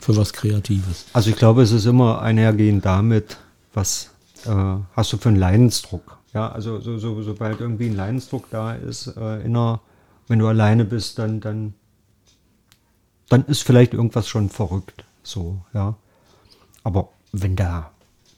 [0.00, 1.06] für was Kreatives.
[1.12, 3.36] Also ich glaube, es ist immer einhergehend damit,
[3.74, 4.10] was
[4.46, 6.18] äh, hast du für einen Leidensdruck.
[6.32, 9.80] Ja, also so, so, sobald irgendwie ein Leidensdruck da ist, äh, inner,
[10.28, 11.74] wenn du alleine bist, dann, dann,
[13.28, 15.04] dann ist vielleicht irgendwas schon verrückt.
[15.22, 15.96] So, ja.
[16.82, 17.90] Aber wenn da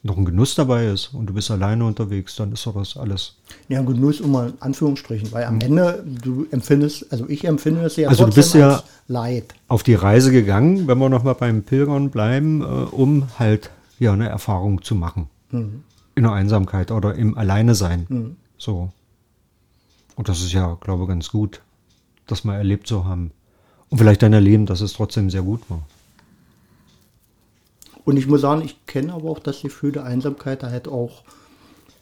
[0.05, 3.37] noch ein Genuss dabei ist und du bist alleine unterwegs, dann ist doch das alles.
[3.69, 8.09] Ja, ist immer in Anführungsstrichen, weil am Ende du empfindest, also ich empfinde es ja
[8.09, 9.55] Also du bist ja- Leid.
[9.69, 14.29] Auf die Reise gegangen, wenn wir nochmal beim Pilgern bleiben, äh, um halt ja eine
[14.29, 15.29] Erfahrung zu machen.
[15.51, 15.83] In
[16.17, 18.37] der Einsamkeit oder im Alleine sein.
[18.59, 18.91] So.
[20.17, 21.61] Und das ist ja, glaube ich, ganz gut,
[22.27, 23.33] das mal erlebt zu haben.
[23.91, 25.83] Und vielleicht dann erleben, dass es trotzdem sehr gut war.
[28.05, 31.23] Und ich muss sagen, ich kenne aber auch das Gefühl der Einsamkeit halt auch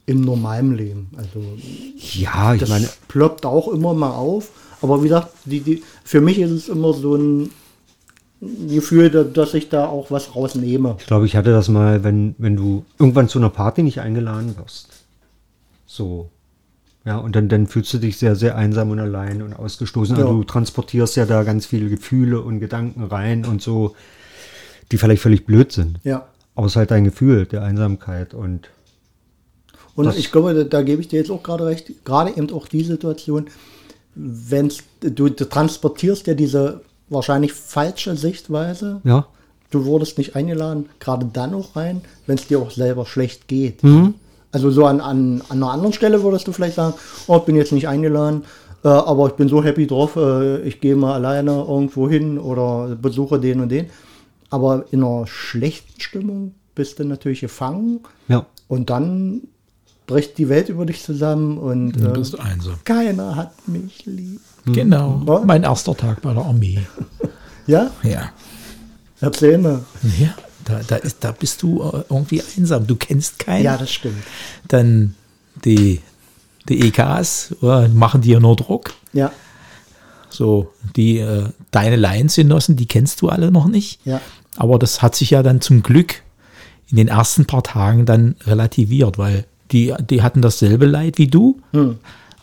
[0.07, 1.11] im normalen Leben.
[1.17, 1.41] Also
[1.97, 4.49] Ja, ich das meine, ploppt auch immer mal auf.
[4.83, 7.51] Aber wie gesagt, die, die, für mich ist es immer so ein
[8.69, 10.97] Gefühl, da- dass ich da auch was rausnehme.
[10.99, 14.57] ich glaube, ich hatte das mal, wenn, wenn du irgendwann zu einer Party nicht eingeladen
[14.57, 14.89] wirst.
[15.87, 16.31] So.
[17.05, 20.17] Ja, und dann, dann fühlst du dich sehr, sehr einsam und allein und ausgestoßen.
[20.17, 20.23] Ja.
[20.23, 23.95] Also du transportierst ja da ganz viele Gefühle und Gedanken rein und so,
[24.93, 25.99] die vielleicht völlig blöd sind.
[26.05, 26.27] Ja.
[26.55, 28.69] Aber es ist halt dein Gefühl der Einsamkeit und
[29.97, 32.51] Und Das- ich glaube, da, da gebe ich dir jetzt auch gerade recht, gerade eben
[32.53, 33.47] auch die Situation,
[34.15, 39.01] wenn du, du transportierst ja diese wahrscheinlich falsche Sichtweise.
[39.05, 39.27] ja,
[39.73, 43.85] Du wurdest nicht eingeladen, gerade dann auch rein, wenn es dir auch selber schlecht geht.
[43.85, 44.15] Mhm.
[44.51, 46.95] Also so an, an, an einer anderen Stelle würdest du vielleicht sagen,
[47.29, 48.43] oh, ich bin jetzt nicht eingeladen,
[48.83, 52.97] äh, aber ich bin so happy drauf, äh, ich gehe mal alleine irgendwo hin oder
[53.01, 53.87] besuche den und den.
[54.51, 58.45] Aber in einer schlechten Stimmung bist du natürlich gefangen ja.
[58.69, 59.43] und dann
[60.07, 62.75] bricht die Welt über dich zusammen und Du äh, bist einsam.
[62.85, 64.41] keiner hat mich lieb.
[64.67, 65.23] Genau.
[65.25, 65.45] Was?
[65.45, 66.81] Mein erster Tag bei der Armee.
[67.67, 68.31] Ja, Ja.
[69.21, 69.85] erzähl mal.
[70.19, 70.35] Ja,
[70.65, 72.85] da, da, ist, da bist du äh, irgendwie einsam.
[72.87, 73.63] Du kennst keinen.
[73.65, 74.25] Ja, das stimmt.
[74.67, 75.15] Dann
[75.65, 76.01] die,
[76.69, 78.93] die EKs äh, machen dir nur Druck.
[79.13, 79.31] Ja,
[80.31, 84.01] So, die äh, deine Lionsgenossen, die kennst du alle noch nicht.
[84.05, 84.21] ja.
[84.57, 86.23] Aber das hat sich ja dann zum Glück
[86.91, 91.61] in den ersten paar Tagen dann relativiert, weil die, die hatten dasselbe Leid wie du.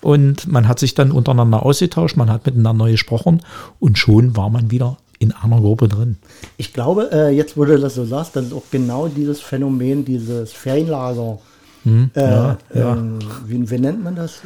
[0.02, 3.42] Und man hat sich dann untereinander ausgetauscht, man hat miteinander gesprochen
[3.80, 6.18] und schon war man wieder in einer Gruppe drin.
[6.58, 10.06] Ich glaube, äh, jetzt wo du das so sagst, das ist auch genau dieses Phänomen,
[10.06, 11.40] dieses Ferienlager.
[11.84, 12.94] äh, Hm, ja, ja.
[12.94, 14.42] ähm, wie, wie nennt man das?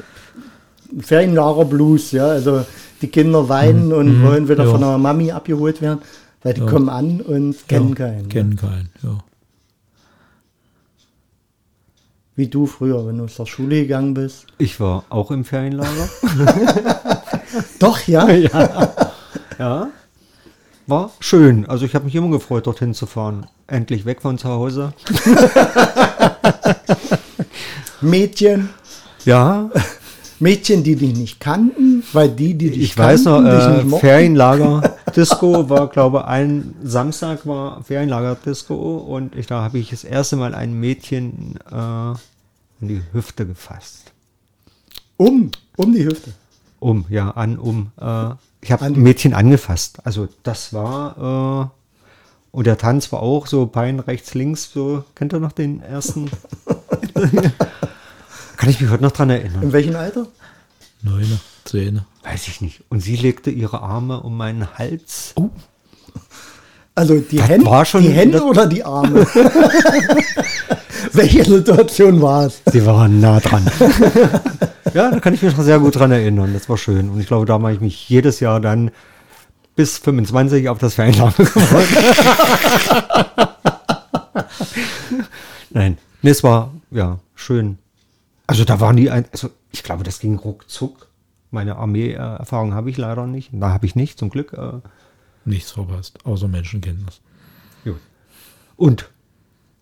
[1.00, 2.28] Ferienlager Blues, ja.
[2.28, 2.66] Also
[3.02, 4.72] die Kinder weinen und wollen wieder Hm, ja.
[4.72, 6.00] von der Mami abgeholt werden,
[6.44, 8.30] weil die kommen an und kennen ja, keinen.
[8.30, 9.20] Kennen keinen, ja.
[12.36, 14.48] Wie du früher, wenn du zur Schule gegangen bist.
[14.58, 16.10] Ich war auch im Ferienlager.
[17.80, 18.28] Doch, ja.
[19.60, 19.90] ja.
[20.88, 21.66] War schön.
[21.68, 23.46] Also ich habe mich immer gefreut, dorthin zu fahren.
[23.68, 24.94] Endlich weg von zu Hause.
[28.02, 28.70] Mädchen,
[29.26, 29.70] Ja,
[30.40, 34.00] Mädchen, die dich nicht kannten, weil die, die dich ich weiß noch, kannten, dich äh.
[34.00, 40.36] Ferienlager Disco war, glaube ein Samstag war Ferienlager-Disco und ich, da habe ich das erste
[40.36, 42.12] Mal ein Mädchen äh,
[42.82, 44.12] in die Hüfte gefasst.
[45.18, 46.34] Um, um die Hüfte.
[46.80, 47.92] Um, ja, an, um.
[48.00, 48.32] Äh,
[48.62, 50.00] ich habe ein Mädchen angefasst.
[50.04, 51.78] Also das war, äh,
[52.52, 56.30] und der Tanz war auch so Bein rechts, links, so, kennt ihr noch den ersten?
[58.58, 59.64] Kann ich mich heute noch dran erinnern?
[59.64, 60.28] In welchem Alter?
[61.02, 62.06] Neune, Zähne.
[62.24, 62.84] Weiß ich nicht.
[62.90, 65.34] Und sie legte ihre Arme um meinen Hals.
[65.36, 65.50] Oh,
[66.96, 69.26] Also die Das Hände, war schon- die Hände oder die Arme?
[71.14, 72.62] Welche Situation war es?
[72.72, 73.66] Sie waren nah dran.
[74.94, 76.54] ja, da kann ich mich noch sehr gut dran erinnern.
[76.54, 77.10] Das war schön.
[77.10, 78.92] Und ich glaube, da mache ich mich jedes Jahr dann
[79.76, 81.34] bis 25 auf das Ferienlager.
[85.72, 87.78] Nein, nee, es war ja schön.
[88.48, 91.08] Also da waren die, ein, also ich glaube, das ging ruckzuck.
[91.52, 93.50] Meine Armee-Erfahrung habe ich leider nicht.
[93.54, 94.54] Da habe ich nicht, zum Glück.
[94.54, 94.80] Äh,
[95.46, 97.22] nichts verpasst, außer Menschenkenntnis.
[97.84, 98.00] Gut.
[98.78, 99.10] Und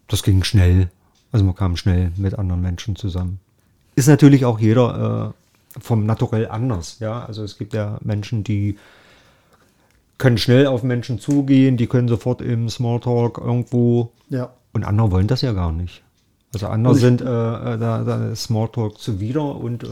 [0.07, 0.89] das ging schnell.
[1.31, 3.39] Also man kam schnell mit anderen Menschen zusammen.
[3.95, 5.33] Ist natürlich auch jeder
[5.77, 6.97] äh, vom Naturell anders.
[6.99, 8.77] Ja, also es gibt ja Menschen, die
[10.17, 14.49] können schnell auf Menschen zugehen, die können sofort im Smalltalk irgendwo Ja.
[14.73, 16.01] und andere wollen das ja gar nicht.
[16.53, 19.87] Also andere sind äh, äh, da, da Smalltalk zuwider und äh,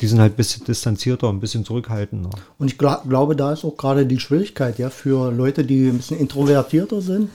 [0.00, 2.30] die sind halt ein bisschen distanzierter, ein bisschen zurückhaltender.
[2.58, 5.98] Und ich gla glaube, da ist auch gerade die Schwierigkeit, ja, für Leute, die ein
[5.98, 7.30] bisschen introvertierter sind,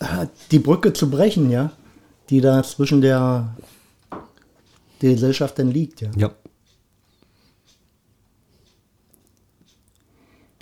[0.00, 1.72] äh, die Brücke zu brechen, ja,
[2.30, 3.54] die da zwischen der,
[5.02, 6.10] der Gesellschaft dann liegt, ja.
[6.16, 6.30] Ja.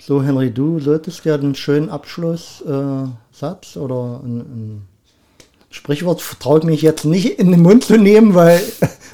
[0.01, 4.87] So, Henry, du solltest ja einen schönen Abschlusssatz äh, oder ein, ein
[5.71, 8.61] Sprichwort traue ich mich jetzt nicht in den Mund zu nehmen, weil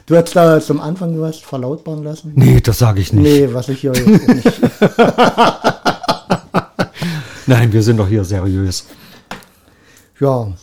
[0.05, 2.31] du hast da zum Anfang was verlautbaren lassen.
[2.35, 3.23] Nee, das sage ich nicht.
[3.23, 4.45] Nee, was ich hier jetzt nicht.
[7.47, 8.85] Nein, wir sind doch hier seriös.
[10.19, 10.53] Ja,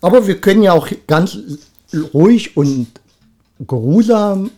[0.00, 1.38] aber wir können ja auch ganz
[2.12, 2.88] ruhig und
[3.60, 4.50] geruhsam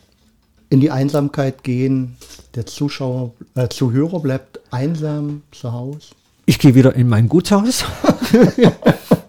[0.71, 2.17] in die Einsamkeit gehen.
[2.55, 6.09] Der Zuschauer, äh, Zuhörer bleibt einsam zu Hause.
[6.47, 7.85] Ich gehe wieder in mein Gutshaus.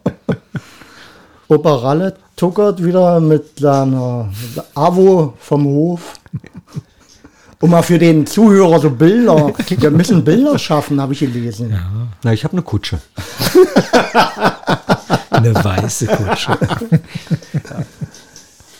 [1.51, 4.29] Opa Ralle tuckert wieder mit seiner
[4.73, 6.13] Avo vom Hof.
[7.59, 9.53] Um mal für den Zuhörer so Bilder.
[9.67, 11.77] Wir müssen Bilder schaffen, habe ich gelesen.
[12.23, 13.01] Na, ich habe eine Kutsche.
[15.29, 16.57] Eine weiße Kutsche.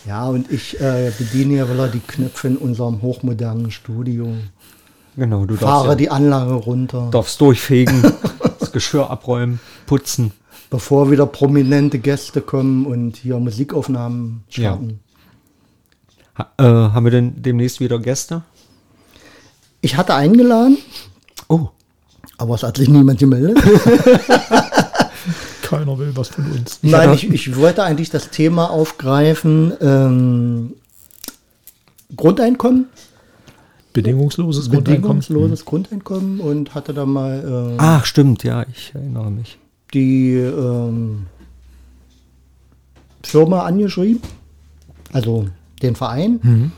[0.04, 4.34] Ja, und ich äh, bediene ja wieder die Knöpfe in unserem hochmodernen Studio.
[5.16, 7.08] Genau, du darfst, Fahre ja, die Anlage runter.
[7.12, 8.02] darfst durchfegen,
[8.58, 10.32] das Geschirr abräumen, putzen.
[10.72, 15.00] Bevor wieder prominente Gäste kommen und hier Musikaufnahmen starten.
[16.38, 18.40] Ha, äh, haben wir denn demnächst wieder Gäste?
[19.82, 20.78] Ich hatte eingeladen,
[21.48, 21.68] Oh,
[22.38, 23.62] aber es hat sich niemand gemeldet.
[25.62, 26.78] Keiner will was von uns.
[26.80, 29.74] Nein, ich, ich wollte eigentlich das Thema aufgreifen.
[29.82, 30.72] Ähm,
[32.16, 32.86] Grundeinkommen,
[33.92, 35.18] Bedingungsloses Grundeinkommen.
[35.18, 39.58] bedingungsloses Grundeinkommen und hatte da mal äh, ach stimmt, ja, ich erinnere mich.
[39.94, 41.26] Die ähm,
[43.22, 44.20] Firma angeschrieben,
[45.12, 45.46] also
[45.82, 46.72] den Verein.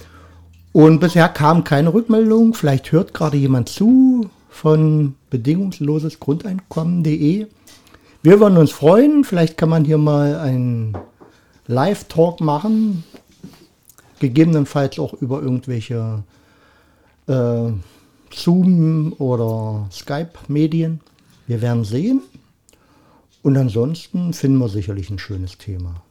[0.72, 2.54] Und bisher kam keine Rückmeldung.
[2.54, 7.46] Vielleicht hört gerade jemand zu von bedingungslosesgrundeinkommen.de.
[8.22, 9.24] Wir würden uns freuen.
[9.24, 10.96] Vielleicht kann man hier mal einen
[11.66, 13.04] Live-Talk machen.
[14.18, 16.24] Gegebenenfalls auch über irgendwelche
[17.26, 17.70] äh,
[18.32, 21.00] Zoom- oder Skype-Medien.
[21.46, 22.22] Wir werden sehen.
[23.44, 26.02] Und ansonsten finden wir sicherlich ein schönes Thema.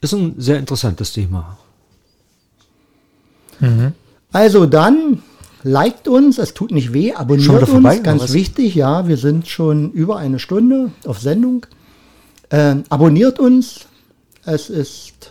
[0.00, 1.58] Ist ein sehr interessantes Thema.
[4.32, 5.22] Also dann,
[5.62, 9.92] liked uns, es tut nicht weh, abonniert vorbei, uns, ganz wichtig, ja, wir sind schon
[9.92, 11.66] über eine Stunde auf Sendung.
[12.50, 13.86] Ähm, abonniert uns,
[14.44, 15.30] es ist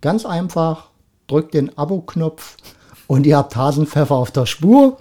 [0.00, 0.90] ganz einfach,
[1.26, 2.56] drückt den Abo-Knopf
[3.08, 4.96] und ihr habt Hasenpfeffer auf der Spur.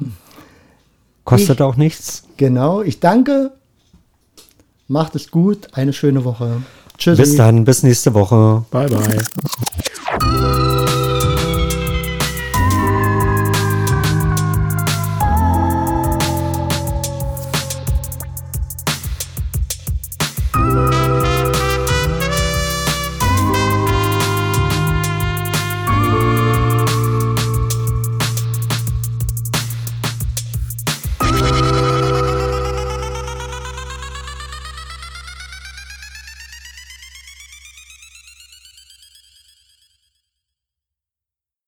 [1.25, 2.23] Kostet Ich- auch nichts.
[2.37, 3.51] Genau, ich danke,
[4.91, 6.61] macht es gut, eine schöne Woche.
[6.97, 7.17] Tschüss.
[7.17, 8.65] Bis dann, bis nächste Woche.
[8.69, 9.17] Bye, bye.